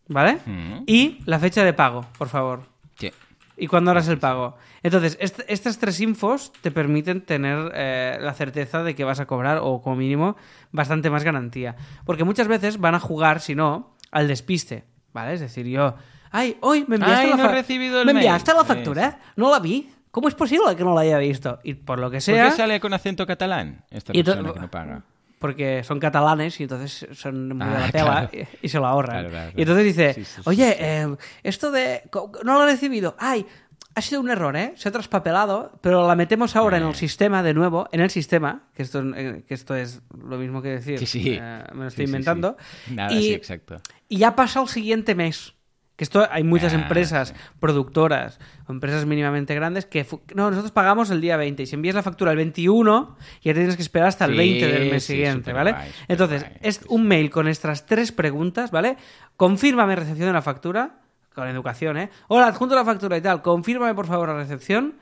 [0.08, 0.38] ¿vale?
[0.46, 0.84] Uh -huh.
[0.86, 2.62] Y la fecha de pago, por favor.
[2.98, 3.10] Sí.
[3.56, 4.56] Y cuándo harás el pago.
[4.82, 9.26] Entonces, est estas tres infos te permiten tener eh, la certeza de que vas a
[9.26, 10.36] cobrar, o como mínimo,
[10.70, 11.76] bastante más garantía.
[12.04, 15.34] Porque muchas veces van a jugar, si no, al despiste, ¿vale?
[15.34, 15.94] Es decir, yo...
[16.30, 19.16] Ay, hoy me enviaste, Ay, la, no fa recibido me enviaste la factura, ¿eh?
[19.36, 19.90] no la vi.
[20.10, 21.58] ¿Cómo es posible que no la haya visto?
[21.62, 22.44] Y por lo que sea...
[22.44, 25.02] ¿Por qué sale con acento catalán esta persona que no paga?
[25.42, 28.48] Porque son catalanes y entonces son muy Ah, de la tela claro.
[28.62, 29.16] y, y se lo ahorran.
[29.16, 29.58] Claro, claro, claro.
[29.58, 32.02] Y entonces dice, Sí, sí, sí, oye, eh, esto de...
[32.44, 33.14] No lo he recibido.
[33.18, 33.44] Ay,
[33.94, 34.72] ha sido un error, ¿eh?
[34.76, 36.94] Se ha traspapelado, pero la metemos ahora en el Eh.
[36.94, 40.68] sistema de nuevo, en el sistema, que esto, eh, que esto es lo mismo que
[40.70, 41.36] decir, Sí, sí.
[41.38, 42.56] eh, me lo estoy sí, inventando.
[42.90, 43.82] Nada, y, sí, exacto.
[44.08, 45.52] y ya pasa el siguiente mes.
[45.96, 51.20] Que esto hay muchas empresas productoras o empresas mínimamente grandes que no, nosotros pagamos el
[51.20, 54.32] día 20 y si envías la factura el 21 ya tienes que esperar hasta el
[54.32, 55.74] Sí, 20 del mes sí, siguiente, ¿vale?
[56.08, 58.96] Entonces, es un mail con estas tres preguntas, ¿vale?
[59.36, 61.00] Confírmame recepción de la factura
[61.34, 62.10] con educación, ¿eh?
[62.28, 63.42] Hola, adjunto la factura y tal.
[63.42, 64.94] Confírmame por favor la recepción.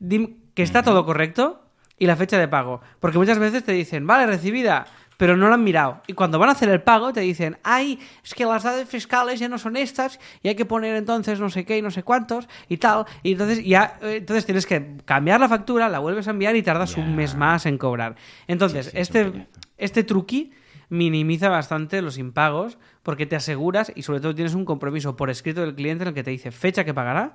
[0.00, 1.62] Que está todo correcto
[1.98, 4.86] y la fecha de pago, porque muchas veces te dicen, "Vale, recibida."
[5.18, 6.00] Pero no lo han mirado.
[6.06, 9.40] Y cuando van a hacer el pago te dicen, ay, es que las datos fiscales
[9.40, 12.04] ya no son estas y hay que poner entonces no sé qué y no sé
[12.04, 13.04] cuántos y tal.
[13.24, 16.62] Y entonces ya eh, entonces tienes que cambiar la factura, la vuelves a enviar y
[16.62, 18.14] tardas un mes más en cobrar.
[18.46, 19.46] Entonces, Sí, sí, este,
[19.76, 20.52] este truqui
[20.88, 25.62] minimiza bastante los impagos porque te aseguras y sobre todo tienes un compromiso por escrito
[25.62, 27.34] del cliente en el que te dice fecha que pagará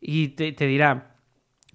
[0.00, 1.14] y te, te dirá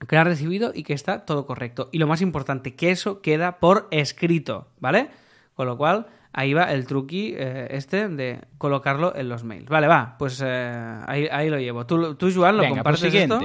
[0.05, 1.87] que ha recibido y que está todo correcto.
[1.93, 5.09] Y lo más importante, que eso queda por escrito, ¿vale?
[5.55, 9.67] Con lo cual, ahí va el truqui eh, este de colocarlo en los mails.
[9.69, 11.85] Vale, va, pues eh, ahí, ahí lo llevo.
[11.85, 13.39] ¿Tú, tú Joan, lo Venga, pues compartes esto?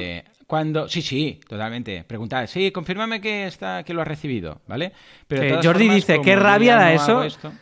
[0.47, 2.03] Cuando, sí, sí, totalmente.
[2.03, 4.93] Preguntar, sí, confírmame que está, que lo has recibido, ¿vale?
[5.29, 7.23] Pero Sí, Jordi formas, dice, qué rabia da no eso.
[7.23, 7.53] esto-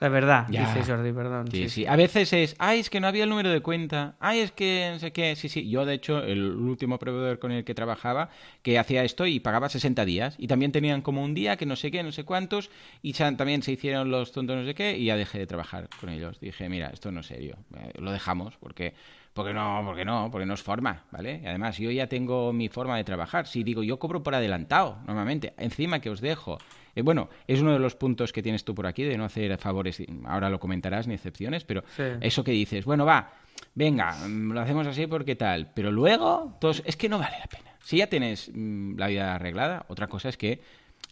[0.00, 0.72] La verdad, Ya.
[0.72, 1.50] dice Jordi, perdón.
[1.50, 1.84] Sí, sí.
[1.86, 4.14] A veces es, ay, es que no había el número de cuenta.
[4.20, 5.34] Ay, es que no sé qué.
[5.34, 5.68] Sí, sí.
[5.68, 8.30] Yo, de hecho, el último proveedor con el que trabajaba,
[8.62, 10.36] que hacía esto y pagaba 60 días.
[10.38, 12.70] Y también tenían como un día que no sé qué, no sé cuántos.
[13.02, 14.96] Y también se hicieron los tontos no sé qué.
[14.96, 16.38] Y ya dejé de trabajar con ellos.
[16.38, 17.56] Dije, mira, esto no es serio.
[17.76, 18.94] Eh, Lo dejamos porque...
[19.34, 21.40] Porque no, porque no, porque no es forma, ¿vale?
[21.44, 23.46] Y además, yo ya tengo mi forma de trabajar.
[23.46, 25.54] Si digo, yo cobro por adelantado, normalmente.
[25.58, 26.58] Encima que os dejo
[26.98, 29.56] eh, bueno, es uno de los puntos que tienes tú por aquí de no hacer
[29.58, 32.02] favores, ahora lo comentarás, ni excepciones, pero Sí.
[32.20, 33.30] eso que dices, bueno, va,
[33.74, 37.46] venga, mm, lo hacemos así porque tal, pero luego, todos, es que no vale la
[37.46, 37.70] pena.
[37.82, 40.60] Si ya tienes mm, la vida arreglada, otra cosa es que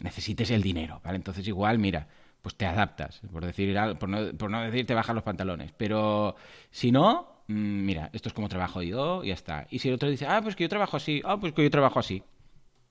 [0.01, 1.15] necesites el dinero, ¿vale?
[1.15, 2.07] Entonces igual, mira,
[2.41, 6.35] pues te adaptas, por decir por no, por no decir te bajas los pantalones, pero
[6.69, 9.67] si no, mm, mira, esto es como trabajo yo y ya está.
[9.71, 11.71] Y si el otro dice, ah, pues que yo trabajo así, ah, pues que yo
[11.71, 12.23] trabajo así,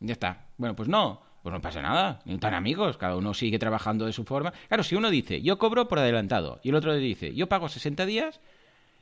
[0.01, 0.47] ya está.
[0.57, 4.13] Bueno, pues no, pues no pasa nada, ni tan amigos, cada uno sigue trabajando de
[4.13, 4.53] su forma.
[4.67, 8.05] Claro, si uno dice, yo cobro por adelantado, y el otro dice, yo pago 60
[8.05, 8.41] días,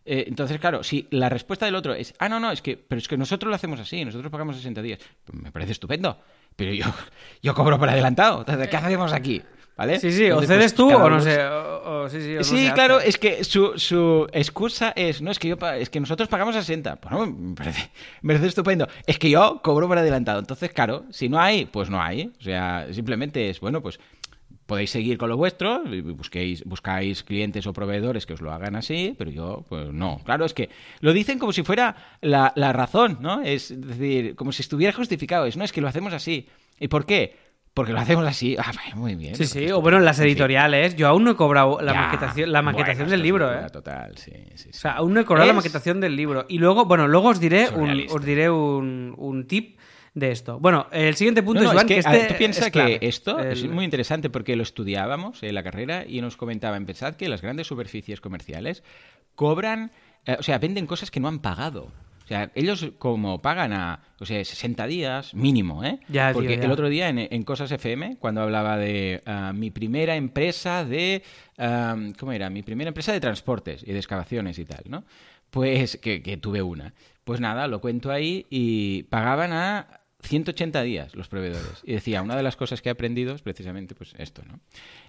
[0.04, 2.98] eh, entonces, claro, si la respuesta del otro es, ah, no, no, es que, pero
[2.98, 6.18] es que nosotros lo hacemos así, nosotros pagamos 60 días, pues me parece estupendo,
[6.54, 6.84] pero yo,
[7.42, 9.40] yo cobro por adelantado, entonces, ¿qué hacemos aquí?
[9.76, 9.98] ¿Vale?
[9.98, 11.44] Sí, sí, o Entonces, cedes pues, tú o no sé.
[11.44, 13.08] O, o- sí, sí, o Sí, claro, hace.
[13.08, 16.60] es que su, su excusa es, no, es que yo es que nosotros pagamos a
[16.60, 16.98] 60.
[17.02, 17.90] Bueno, me parece,
[18.22, 18.86] me parece estupendo.
[19.06, 20.38] Es que yo cobro por adelantado.
[20.38, 22.30] Entonces, claro, si no hay, pues no hay.
[22.38, 23.98] O sea, simplemente es, bueno, pues
[24.66, 28.76] podéis seguir con lo vuestro, y busquéis, buscáis clientes o proveedores que os lo hagan
[28.76, 30.20] así, pero yo, pues no.
[30.24, 30.70] Claro, es que
[31.00, 33.42] lo dicen como si fuera la, la razón, ¿no?
[33.42, 35.44] Es decir, como si estuviera justificado.
[35.46, 36.48] Es, no, es que lo hacemos así.
[36.80, 37.43] ¿Y por qué?
[37.74, 38.56] Porque lo hacemos así.
[38.64, 39.34] Ah, muy bien.
[39.34, 40.94] Sí, sí, o bueno, en las editoriales.
[40.94, 43.66] Yo aún no he cobrado la Ya, maquetación, la maquetación bueno, del libro, ¿eh?
[43.70, 44.70] Total, sí, sí, sí.
[44.70, 46.46] O sea, aún no he cobrado la maquetación del libro.
[46.48, 49.78] Y luego, bueno, luego os diré un, os diré un, un tip
[50.14, 50.58] de esto.
[50.60, 52.72] Bueno, el siguiente punto No, no, es, Iván, es que, que, este tú piensas es
[52.72, 57.16] que esto es muy interesante porque lo estudiábamos en la carrera y nos comentaban, pensad
[57.16, 58.84] que las grandes superficies comerciales
[59.34, 59.90] cobran,
[60.26, 61.88] eh, o sea, venden cosas que no han pagado.
[62.24, 66.00] O sea, ellos como pagan a, o sea, 60 días mínimo, ¿eh?
[66.08, 66.64] Ya, tío, Porque ya.
[66.64, 71.22] el otro día en, en Cosas FM, cuando hablaba de ah, mi primera empresa de,
[71.58, 72.48] ah, ¿cómo era?
[72.48, 75.04] Mi primera empresa de transportes y de excavaciones y tal, ¿no?
[75.50, 76.94] Pues que, que tuve una.
[77.24, 81.82] Pues nada, lo cuento ahí y pagaban a 180 días los proveedores.
[81.84, 84.60] Y decía, una de las cosas que he aprendido es precisamente pues esto, ¿no?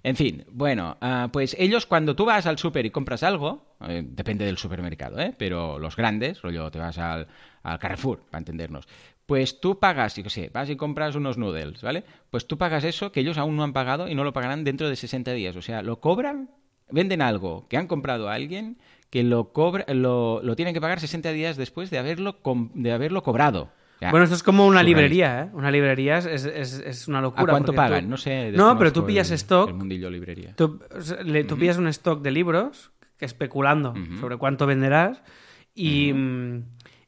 [0.04, 4.04] En fin, bueno, ah, pues ellos cuando tú vas al súper y compras algo, eh,
[4.06, 5.34] depende del supermercado, ¿eh?
[5.38, 7.28] Pero los grandes, rollo, te vas al,
[7.64, 8.88] al Carrefour, para entendernos,
[9.26, 12.04] pues tú pagas, yo qué sé, vas y compras unos noodles, ¿vale?
[12.30, 14.88] Pues tú pagas eso que ellos aún no han pagado y no lo pagarán dentro
[14.88, 15.56] de 60 días.
[15.56, 16.52] O sea, lo cobran,
[16.92, 18.78] venden algo que han comprado a alguien
[19.10, 22.38] que lo, cobra, lo, lo tienen que pagar 60 días después de haberlo,
[22.74, 23.72] de haberlo cobrado.
[24.12, 25.50] Bueno, esto es como una librería, ¿eh?
[25.54, 26.46] Una librería es, es,
[26.80, 27.44] es- una locura.
[27.44, 28.04] ¿A cuánto pagan?
[28.06, 28.52] tú- No sé.
[28.52, 30.54] No, pero tú pillas el- stock, El mundillo librería.
[30.56, 30.80] tú,
[31.58, 35.22] pillas un stock de libros, que especulando sobre cuánto venderás,
[35.74, 36.64] y, mm,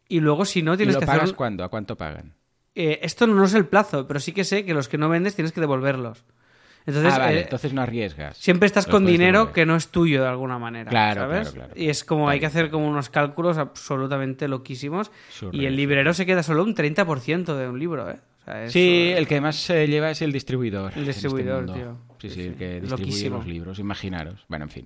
[0.09, 1.63] y luego si no ¿Y tienes lo que pagas cuándo?
[1.63, 2.33] ¿A cuánto pagan?
[2.75, 5.35] Eh, esto no es el plazo, pero sí que sé que los que no vendes
[5.35, 6.25] tienes que devolverlos.
[6.87, 8.37] Entonces, ah, vale, eh, entonces no arriesgas.
[8.37, 10.89] siempre estás Los con dinero que no es tuyo de alguna manera.
[10.89, 11.51] Claro, ¿sabes?
[11.51, 11.73] claro, claro.
[11.81, 15.11] Y es como hay que hacer como unos cálculos absolutamente loquísimos.
[15.29, 18.15] Surreal, y el librero se queda solo un 30% de un libro, ¿eh?
[18.41, 20.93] O sea, es- Sí, el que más se lleva es el distribuidor.
[20.95, 21.97] El este distribuidor, tío.
[22.19, 23.37] Sí, Sí, el que distribuye Loquísimo.
[23.37, 24.45] los libros, imaginaros.
[24.47, 24.83] Bueno, en fin.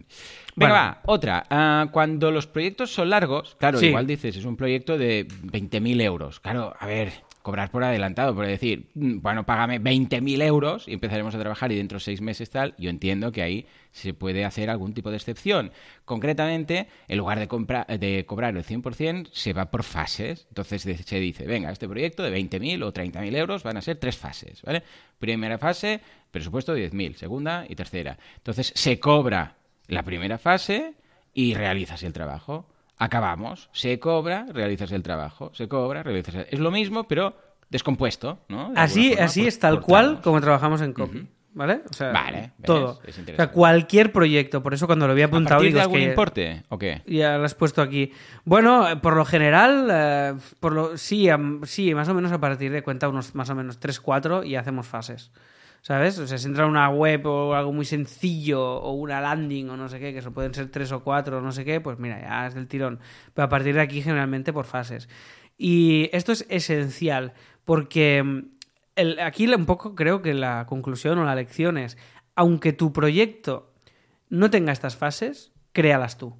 [0.55, 0.73] Venga, Bueno.
[0.73, 1.45] va, otra.
[1.49, 3.85] Ah, cuando los proyectos son largos, claro, Sí.
[3.85, 6.39] igual dices, es un proyecto de 20.000 euros.
[6.41, 11.35] Claro, a ver, cobrar por adelantado, por decir, mm, bueno, págame 20.000 euros y empezaremos
[11.35, 14.69] a trabajar y dentro de seis meses tal, yo entiendo que ahí se puede hacer
[14.69, 15.71] algún tipo de excepción.
[16.05, 20.45] Concretamente, en lugar de, de cobrar el 100%, se va por fases.
[20.49, 24.17] Entonces se dice, venga, este proyecto de 20.000 o 30.000 euros van a ser tres
[24.17, 24.83] fases, ¿vale?
[25.19, 28.17] Primera fase, presupuesto de 10.000, segunda y tercera.
[28.37, 29.55] Entonces se cobra
[29.87, 30.93] la primera fase
[31.33, 32.65] y realizas el trabajo.
[33.03, 36.45] Acabamos, se cobra, realizas el trabajo, se cobra, realizas el...
[36.51, 37.35] Es lo mismo, pero
[37.69, 38.69] descompuesto, ¿no?
[38.69, 40.21] De Así, forma, así por- es tal cual tramos.
[40.23, 41.27] como trabajamos en copy.
[41.53, 41.81] ¿Vale?
[41.89, 43.01] O sea, Vale, todo.
[43.05, 44.63] es o sea, cualquier proyecto.
[44.63, 46.77] Por eso cuando lo había ¿A apuntado partir digo, de es algún que- importe o
[46.77, 47.01] qué?
[47.07, 48.13] Ya lo has puesto aquí.
[48.45, 51.27] Bueno, eh, por lo general, eh, por lo, sí,
[51.63, 54.55] sí, más o menos a partir de cuenta unos más o menos 3, 4 y
[54.55, 55.31] hacemos fases.
[55.81, 56.19] ¿Sabes?
[56.19, 59.89] O sea, si entra una web o algo muy sencillo o una landing o no
[59.89, 62.21] sé qué, que eso pueden ser 3 o 4 o no sé qué, pues mira,
[62.21, 62.99] ya es del tirón.
[63.33, 65.09] Pero a partir de aquí generalmente por fases.
[65.57, 67.33] Y esto es esencial
[67.65, 71.97] porque mm, aquí un poco creo que la conclusión o la lección es,
[72.35, 73.73] aunque tu proyecto
[74.29, 76.35] no tenga estas fases, créalas tú.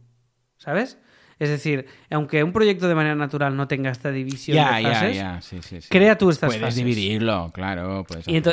[0.58, 1.00] ¿Sabes?
[1.42, 5.58] Es decir, aunque un proyecto de manera natural no tenga esta división de fases, sí,
[5.64, 5.90] sí, sí.
[5.90, 6.76] crea tú estas Puedes fases.
[6.76, 8.44] dividirlo, claro, puedes y,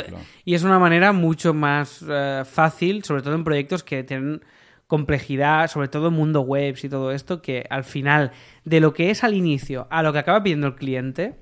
[0.43, 4.41] y es una manera mucho más eh, fácil, sobre todo en proyectos que tienen
[4.87, 8.31] complejidad, sobre todo en mundo webs y todo esto, que al final,
[8.65, 11.35] de lo que es al inicio a lo que acaba pidiendo el cliente,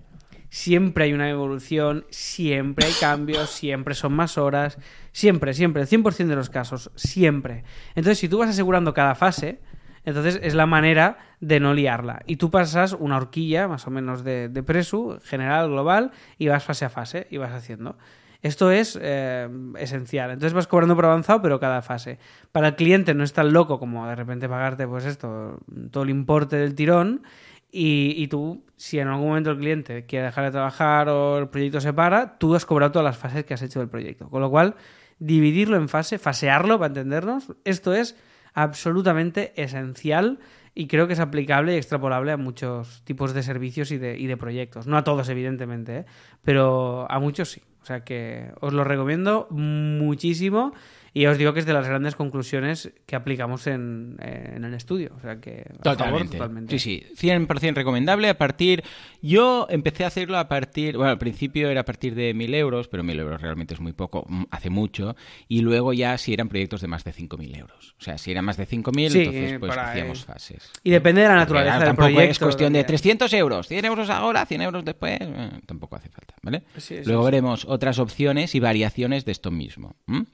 [0.49, 4.77] siempre hay una evolución, siempre hay cambios, siempre son más horas,
[5.13, 7.63] siempre, siempre, el 100% de los casos, siempre.
[7.95, 9.59] Entonces, si tú vas asegurando cada fase,
[10.07, 12.21] entonces es la manera de no liarla.
[12.25, 16.63] Y tú pasas una horquilla, más o menos de, de presu, general, global, y vas
[16.63, 17.97] fase a fase y vas haciendo.
[18.41, 20.31] Esto es eh, esencial.
[20.31, 22.19] Entonces vas cobrando por avanzado, pero cada fase.
[22.53, 25.59] Para el cliente no es tan loco como de repente pagarte, pues esto,
[25.91, 27.23] todo el importe del tirón.
[27.69, 31.49] Y, y tú, si en algún momento el cliente quiere dejar de trabajar o el
[31.49, 34.29] proyecto se para, tú has cobrado todas las fases que has hecho del proyecto.
[34.29, 34.75] Con lo cual,
[35.19, 38.15] dividirlo en fase, fasearlo para entendernos, esto es
[38.57, 40.39] absolutamente esencial
[40.73, 44.25] y creo que es aplicable y extrapolable a muchos tipos de servicios y de, y
[44.25, 44.87] de proyectos.
[44.87, 46.05] No a todos, evidentemente, ¿eh?
[46.41, 47.61] pero a muchos sí.
[47.83, 50.73] O sea que os lo recomiendo muchísimo
[51.17, 54.75] Y os digo que es de las grandes conclusiones que aplicamos en, eh, en el
[54.75, 55.13] estudio.
[55.17, 55.63] O sea que.
[55.63, 56.37] favor, Totalmente.
[56.37, 56.77] totalmente.
[56.77, 58.29] Sí, sí, 100% recomendable.
[58.29, 58.83] A partir.
[59.23, 60.95] Yo empecé a hacerlo a partir.
[60.95, 63.93] Bueno, al principio era a partir de 1000 euros, pero 1000 euros realmente es muy
[63.93, 65.15] poco, mm, hace mucho.
[65.47, 67.95] Y luego ya si eran proyectos de más de 5000 euros.
[67.99, 70.71] O sea, si eran más de 5000, Sí, entonces pues hacíamos eh, fases.
[70.83, 72.31] Y depende de la Porque, naturaleza claro, del tampoco proyecto.
[72.31, 72.97] es cuestión de también.
[73.01, 76.61] 300 euros, 100 euros ahora, 100 euros después, eh, tampoco hace falta, ¿vale?
[76.77, 79.95] Sí, Luego veremos otras opciones y variaciones de esto mismo.
[80.07, 80.25] ¿m?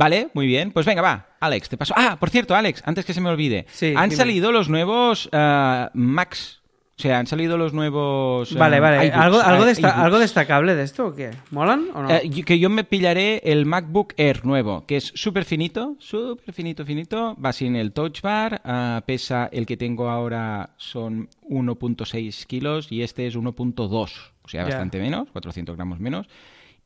[0.00, 0.72] Vale, muy bien.
[0.72, 1.26] Pues venga, va.
[1.40, 1.92] Alex, te paso.
[1.94, 3.66] Ah, por cierto, Alex, antes que se me olvide.
[3.70, 4.16] Sí, han dime.
[4.16, 6.62] salido los nuevos ah, Macs.
[6.98, 8.54] O sea, han salido los nuevos.
[8.54, 8.96] Vale, ah, vale.
[9.06, 10.02] iBooks, ¿Algo, algo, ah, desta-.
[10.02, 11.30] ¿Algo destacable de esto o qué?
[11.50, 12.10] ¿Molan o no?
[12.10, 16.86] Eh, que yo me pillaré el MacBook Air nuevo, que es súper finito, súper finito,
[16.86, 17.36] finito.
[17.36, 18.62] Va sin el touch bar.
[19.04, 24.10] pesa el que tengo ahora son 1.6 kilos y este es 1.2.
[24.42, 26.26] O sea, bastante menos, 400 gramos menos.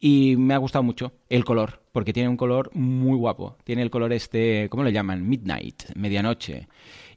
[0.06, 3.56] Y me ha gustado mucho el color, porque tiene un color muy guapo.
[3.64, 5.26] Tiene el color este, ¿cómo le llaman?
[5.26, 6.68] Midnight, medianoche.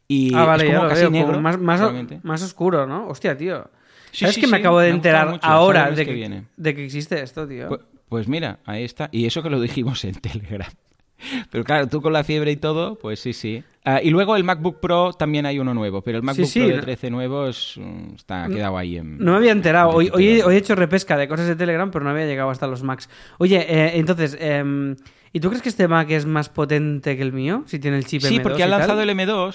[0.07, 1.11] Y ah, vale, es ya como lo casi veo.
[1.11, 1.27] negro.
[1.27, 2.21] como más, más, realmente.
[2.23, 3.09] más oscuro, ¿no?
[3.09, 3.69] Hostia, tío.
[4.11, 5.45] Sí, ¿Sabes sí, que me acabo de me enterar mucho.
[5.45, 6.45] Ahora de que que, viene.
[6.55, 7.67] de que existe esto, tío?
[7.67, 9.09] Pues, pues mira, ahí está.
[9.11, 10.71] Y eso que lo dijimos en Telegram.
[11.51, 13.63] Pero claro, tú con la fiebre y todo, pues sí, sí.
[13.83, 16.67] Ah, y luego el MacBook Pro también hay uno nuevo, pero el MacBook sí, Pro
[16.69, 19.17] de no- 13 nuevo es, mm, está quedado ahí en...
[19.17, 19.89] No me había enterado.
[19.91, 20.47] Hoy, hoy, he- Telegram.
[20.49, 23.09] hoy he hecho repesca de cosas de Telegram, pero no había llegado hasta los Macs.
[23.37, 24.97] Oye, eh, entonces, em,
[25.31, 27.63] ¿y tú crees que este Mac es más potente que el mío?
[27.65, 29.47] Si tiene el chip Sí, M2 porque y ha lanzado el M2.
[29.47, 29.51] O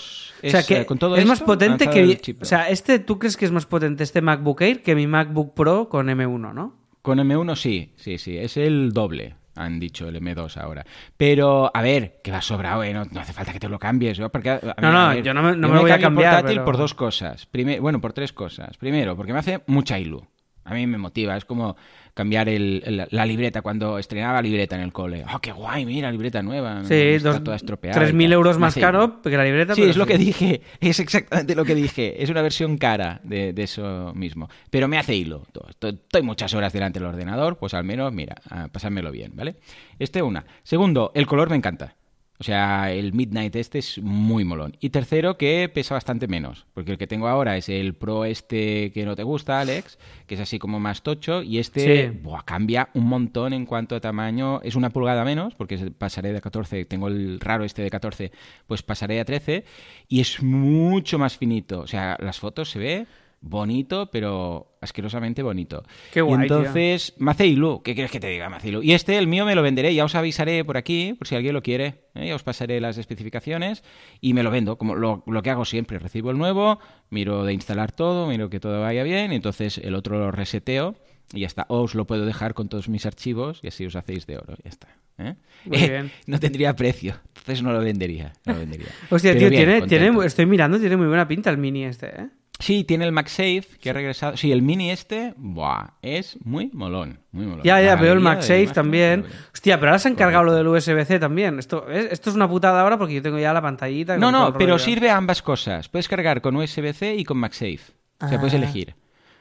[0.48, 2.00] sea, que eh, con todo es más esto, potente que...
[2.00, 4.94] el chip O sea, este, ¿tú crees que es más potente este MacBook Air que
[4.94, 6.74] mi MacBook Pro con M1, no?
[7.02, 10.84] Con M1 sí, sí, sí, es el doble, han dicho el M2 ahora.
[11.16, 12.92] Pero, a ver, que va sobrado, ¿eh?
[12.94, 14.18] no, no hace falta que te lo cambies.
[14.18, 14.30] ¿no?
[14.30, 16.56] Porque, a- No, no, a ver, yo no me- no me voy a cambiar, portátil
[16.56, 17.46] pero- por dos cosas.
[17.46, 18.76] Prime- bueno, por tres cosas.
[18.78, 20.26] Primero, porque me hace mucha ilu.
[20.64, 21.76] A mí me motiva, es como
[22.14, 25.24] cambiar el- el- la libreta cuando estrenaba libreta en el cole.
[25.34, 25.84] ¡Oh, qué guay!
[25.86, 26.84] Mira, libreta nueva.
[26.84, 27.96] Sí, está dos- toda estropeada.
[27.96, 28.32] y 3.000 tal.
[28.34, 29.74] euros más caro que la libreta.
[29.74, 32.22] Sí, es lo que dije, es exactamente lo que dije.
[32.22, 34.48] Es una versión cara de, de eso mismo.
[34.70, 35.44] Pero me hace hilo.
[35.52, 39.32] To- to- Estoy muchas horas delante del ordenador, pues al menos, mira, a pasármelo bien,
[39.34, 39.56] ¿vale?
[39.98, 40.44] Este una.
[40.62, 41.96] Segundo, el color me encanta.
[42.42, 44.76] O sea, el Midnight este es muy molón.
[44.80, 46.66] Y tercero, que pesa bastante menos.
[46.74, 50.34] Porque el que tengo ahora es el Pro este que no te gusta, Alex, que
[50.34, 51.44] es así como más tocho.
[51.44, 52.18] Y este Sí.
[52.20, 54.60] buah, cambia un montón en cuanto a tamaño.
[54.64, 58.32] Es una pulgada menos, porque pasaré de 14, tengo el raro este de 14,
[58.66, 59.64] pues pasaré a 13.
[60.08, 61.78] Y es mucho más finito.
[61.78, 63.06] O sea, las fotos se ve
[63.42, 65.84] bonito, pero asquerosamente bonito.
[66.12, 68.82] Qué guay, y entonces, Maceilu, ¿qué quieres que te diga, Maceilu?
[68.82, 71.52] Y este, el mío, me lo venderé, ya os avisaré por aquí, por si alguien
[71.52, 72.02] lo quiere.
[72.14, 72.28] ¿eh?
[72.28, 73.82] Ya os pasaré las especificaciones
[74.20, 75.98] y me lo vendo, como lo, lo que hago siempre.
[75.98, 76.78] Recibo el nuevo,
[77.10, 80.94] miro de instalar todo, miro que todo vaya bien, y entonces el otro lo reseteo
[81.34, 81.66] y ya está.
[81.68, 84.54] O os lo puedo dejar con todos mis archivos y así os hacéis de oro,
[84.62, 84.88] ya está.
[85.18, 85.34] ¿eh?
[85.64, 86.12] Muy Eh, bien.
[86.26, 88.32] No tendría precio, entonces no lo vendería.
[88.46, 88.88] No lo vendería.
[89.10, 92.06] Hostia, Pero tío, bien, tiene, tiene, estoy mirando, tiene muy buena pinta el mini este,
[92.08, 92.28] ¿eh?
[92.62, 94.36] Sí, tiene el MagSafe que ha regresado.
[94.36, 97.64] Sí, el mini este, buah, es muy molón, muy molón.
[97.64, 99.22] Ya, ya, veo el MagSafe también.
[99.22, 99.34] pero.
[99.52, 101.58] Hostia, pero ahora se han cargado lo del USB-C también.
[101.58, 104.16] Esto es, esto es una putada ahora porque yo tengo ya la pantallita.
[104.16, 105.88] No, no, pero sirve a ambas cosas.
[105.88, 107.80] Puedes cargar con USB-C y con MagSafe.
[108.20, 108.58] O sea, puedes Ah.
[108.58, 108.94] elegir.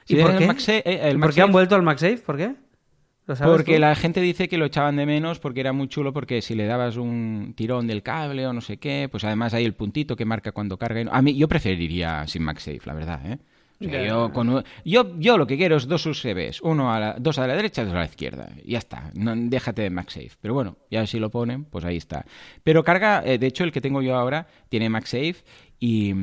[0.08, 0.44] ¿Y por qué?
[0.44, 2.18] el MagSafe, eh, el ¿Y ¿Por qué han vuelto al MagSafe?
[2.18, 2.56] ¿Por qué?
[3.28, 3.80] ¿Lo sabes Porque tú?
[3.82, 6.66] la gente dice que lo echaban de menos porque era muy chulo porque si le
[6.66, 10.26] dabas un tirón del cable o no sé qué, pues además hay el puntito que
[10.26, 11.02] marca cuando carga.
[11.02, 13.38] y no- A mí yo preferiría sin MagSafe, la verdad, ¿eh?
[13.80, 17.16] O sea, yo, con yo, yo lo que quiero es dos USBs, uno a la,
[17.18, 18.48] dos a la derecha y dos a la izquierda.
[18.64, 20.30] Y ya está, no, déjate de MagSafe.
[20.40, 22.24] Pero bueno, ya si lo ponen, pues ahí está.
[22.64, 25.38] Pero carga, eh, de hecho el que tengo yo ahora tiene MagSafe
[25.84, 26.14] y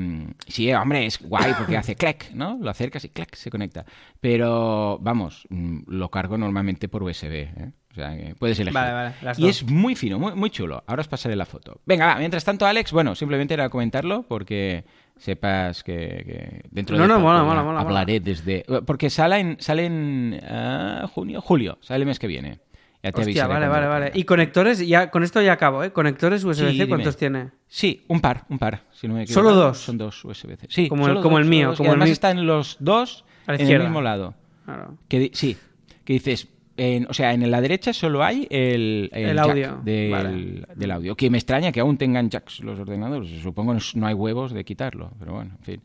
[0.46, 2.56] sí, hombre, es guay porque hace clac, ¿no?
[2.60, 3.84] Lo acercas y clac, se conecta.
[4.20, 7.72] Pero vamos, lo cargo normalmente por USB, ¿eh?
[7.90, 8.74] O sea, que puedes elegir.
[8.74, 9.50] Vale, vale, las y dos.
[9.50, 10.84] es muy fino, muy, muy chulo.
[10.86, 11.80] Ahora os pasaré la foto.
[11.86, 14.84] Venga, va, mientras tanto, Alex, bueno, simplemente era comentarlo porque
[15.16, 18.64] sepas que, que dentro No, de no, mola, mola, hablaré desde...
[18.86, 22.60] Porque sale en, sale en ah, junio, julio, sale el mes que viene.
[23.02, 24.10] Ya te Hostia, vale, vale, vale.
[24.14, 25.92] Y conectores, ya con esto ya acabo, ¿eh?
[25.92, 26.88] Conectores USB-C.
[26.88, 27.50] ¿cuántos tiene?
[27.68, 28.82] Sí, un par, un par.
[28.90, 29.78] Si no me ¿Solo dos?
[29.78, 30.66] Son dos USB-C.
[30.68, 32.12] Sí, Como el- el mío, como y el además mío.
[32.12, 34.34] están los dos A la en el mismo lado.
[34.64, 34.98] Claro.
[35.08, 35.56] Que sí,
[36.04, 40.10] que dices, en- o sea, en la derecha solo hay el, El jack audio, del,
[40.10, 40.62] vale.
[40.74, 41.14] del audio.
[41.16, 43.30] Que me extraña que aún tengan jacks los ordenadores.
[43.42, 45.80] Supongo que no hay huevos de quitarlo, pero bueno, en fin.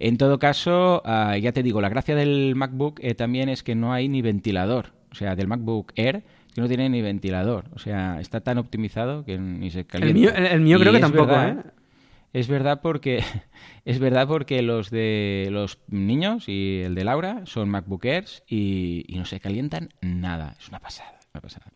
[0.00, 3.76] En todo caso, ah, ya te digo, la gracia del MacBook eh, también es que
[3.76, 4.92] no hay ni ventilador.
[5.10, 6.22] O sea, del MacBook Air
[6.54, 7.64] que no tiene ni ventilador.
[7.74, 10.08] O sea, está tan optimizado que ni se calienta.
[10.08, 11.70] El mío, el, el mío creo que tampoco, verdad, ¿eh?
[12.32, 13.22] es verdad porque
[13.84, 19.04] es verdad porque los de los niños y el de Laura son MacBook Airs y,
[19.08, 20.54] y no se calientan nada.
[20.58, 21.66] Es una pasada, una pasada.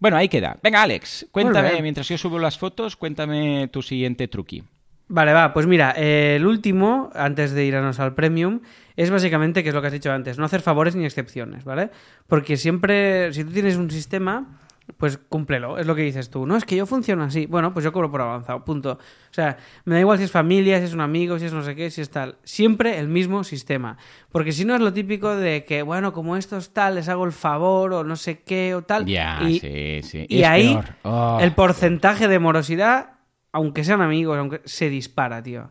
[0.00, 0.56] Bueno, ahí queda.
[0.62, 4.64] Venga, Alex, cuéntame, mientras yo subo las fotos, cuéntame tu siguiente truqui.
[5.08, 8.60] Vale, va, pues mira, eh, el último, antes de irnos al premium,
[8.96, 11.90] es básicamente, que es lo que has dicho antes, no hacer favores ni excepciones, ¿vale?
[12.26, 14.60] Porque siempre, si tú tienes un sistema,
[14.96, 16.46] pues cúmplelo, es lo que dices tú.
[16.46, 17.46] No, es que yo funciono así.
[17.46, 18.92] Bueno, pues yo cobro por avanzado, punto.
[18.92, 21.62] O sea, me da igual si es familia, si es un amigo, si es no
[21.62, 22.36] sé qué, si es tal.
[22.44, 23.96] Siempre el mismo sistema.
[24.30, 27.24] Porque si no es lo típico de que, bueno, como esto es tal, les hago
[27.24, 29.06] el favor o no sé qué o tal.
[29.06, 30.26] Ya, y, sí, sí.
[30.28, 30.78] Y Es ahí.
[31.02, 31.38] Oh.
[31.40, 33.12] el porcentaje de morosidad,
[33.52, 35.70] aunque sean amigos, aunque se dispara, tío.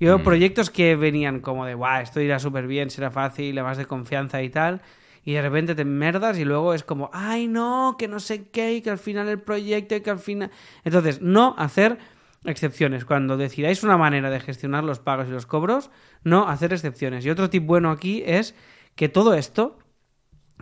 [0.00, 0.22] Yo Mm.
[0.22, 3.84] proyectos que venían como de, guau, esto irá súper bien, será fácil, le vas de
[3.84, 4.80] confianza y tal,
[5.24, 8.74] y de repente te merdas y luego es como, ay no, que no sé qué,
[8.74, 10.50] y que al final el proyecto, y que al final...
[10.84, 11.98] Entonces, no hacer
[12.44, 13.04] excepciones.
[13.04, 15.90] Cuando decidáis una manera de gestionar los pagos y los cobros,
[16.24, 17.26] no hacer excepciones.
[17.26, 18.54] Y otro tip bueno aquí es
[18.94, 19.78] que todo esto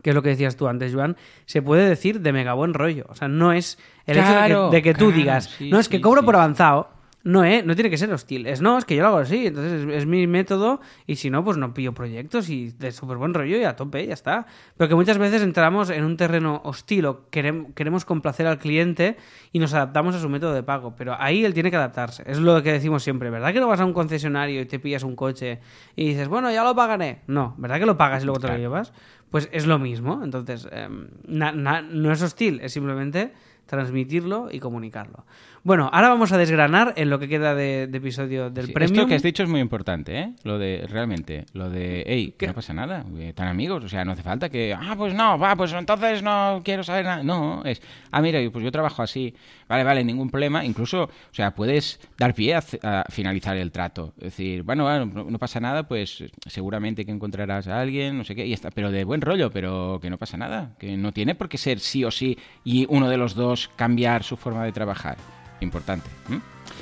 [0.03, 1.17] que es lo que decías tú antes, Joan,
[1.47, 3.05] se puede decir de mega buen rollo.
[3.09, 5.79] O sea, no es el Claro, hecho de que, de que tú digas, sí, no,
[5.81, 6.25] es que cobro sí.
[6.27, 6.89] por avanzado.
[7.29, 7.63] No, ¿eh?
[7.63, 8.47] no tiene que ser hostil.
[8.47, 9.49] Es no, es que yo lo hago así.
[9.49, 13.19] Entonces es, es mi método y si no, pues no pillo proyectos y de súper
[13.19, 14.47] buen rollo y a tope, ya está.
[14.79, 19.17] Pero que muchas veces entramos en un terreno hostil o querem- queremos complacer al cliente
[19.53, 20.95] y nos adaptamos a su método de pago.
[20.97, 22.23] Pero ahí él tiene que adaptarse.
[22.27, 23.29] Es lo que decimos siempre.
[23.29, 25.61] ¿Verdad que no vas a un concesionario y te pillas un coche
[25.97, 27.21] y dices, bueno, ya lo pagaré?
[27.27, 28.95] No, ¿verdad que lo pagas y luego te lo llevas?
[29.31, 30.23] Pues es lo mismo.
[30.25, 33.33] Entonces, em, na- na- no es hostil, es simplemente
[33.69, 35.25] transmitirlo y comunicarlo.
[35.63, 38.97] Bueno, ahora vamos a desgranar en lo que queda de, de episodio del Sí, premium.
[38.97, 40.33] Esto que has dicho es muy importante, ¿eh?
[40.43, 44.05] Lo de, realmente, lo de, hey, que no pasa nada, eh, tan amigos, o sea,
[44.05, 47.23] no hace falta que, ah, pues no, va, pues entonces no quiero saber nada.
[47.23, 49.35] No, es, ah, mira, pues yo trabajo así,
[49.69, 50.65] vale, vale, ningún problema.
[50.65, 54.15] Incluso, o sea, puedes dar pie a, finalizar el trato.
[54.17, 58.25] Es decir, bueno, bueno, no, no pasa nada, pues seguramente que encontrarás a alguien, no
[58.25, 61.13] sé qué, y está, pero de buen rollo, pero que no pasa nada, que no
[61.13, 64.65] tiene por qué ser sí o sí y uno de los dos cambiar su forma
[64.65, 65.17] de trabajar.
[65.61, 66.09] Importante.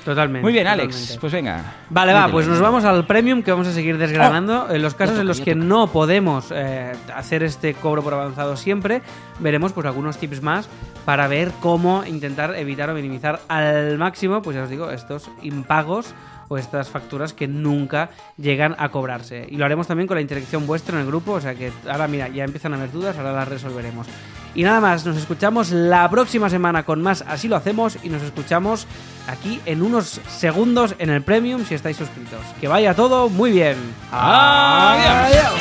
[0.05, 0.43] Totalmente.
[0.43, 0.89] Muy bien, Alex.
[0.95, 1.20] totalmente.
[1.20, 1.74] Pues venga.
[1.91, 4.68] Vale, va, pues nos vamos al premium que vamos a seguir desgranando.
[4.70, 5.64] en los casos en los que toca.
[5.64, 9.03] no podemos eh, hacer este cobro por avanzado siempre,
[9.41, 10.68] veremos pues algunos tips más
[11.05, 16.14] para ver cómo intentar evitar o minimizar al máximo, pues ya os digo, estos impagos
[16.49, 19.47] o estas facturas que nunca llegan a cobrarse.
[19.49, 22.09] Y lo haremos también con la interacción vuestra en el grupo, o sea que ahora
[22.09, 24.07] mira, ya empiezan a haber dudas, ahora las resolveremos.
[24.55, 28.22] Y nada más, nos escuchamos la próxima semana con más Así lo hacemos y nos
[28.22, 28.86] escuchamos
[29.28, 32.40] aquí en unos segundos en el Premium si estáis suscritos.
[32.59, 33.76] Que vaya todo muy bien.
[34.11, 35.53] Adiós.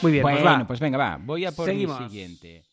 [0.00, 0.66] Muy bien, bueno, pues va.
[0.66, 1.18] pues venga, va.
[1.20, 2.69] Voy a por mi siguiente.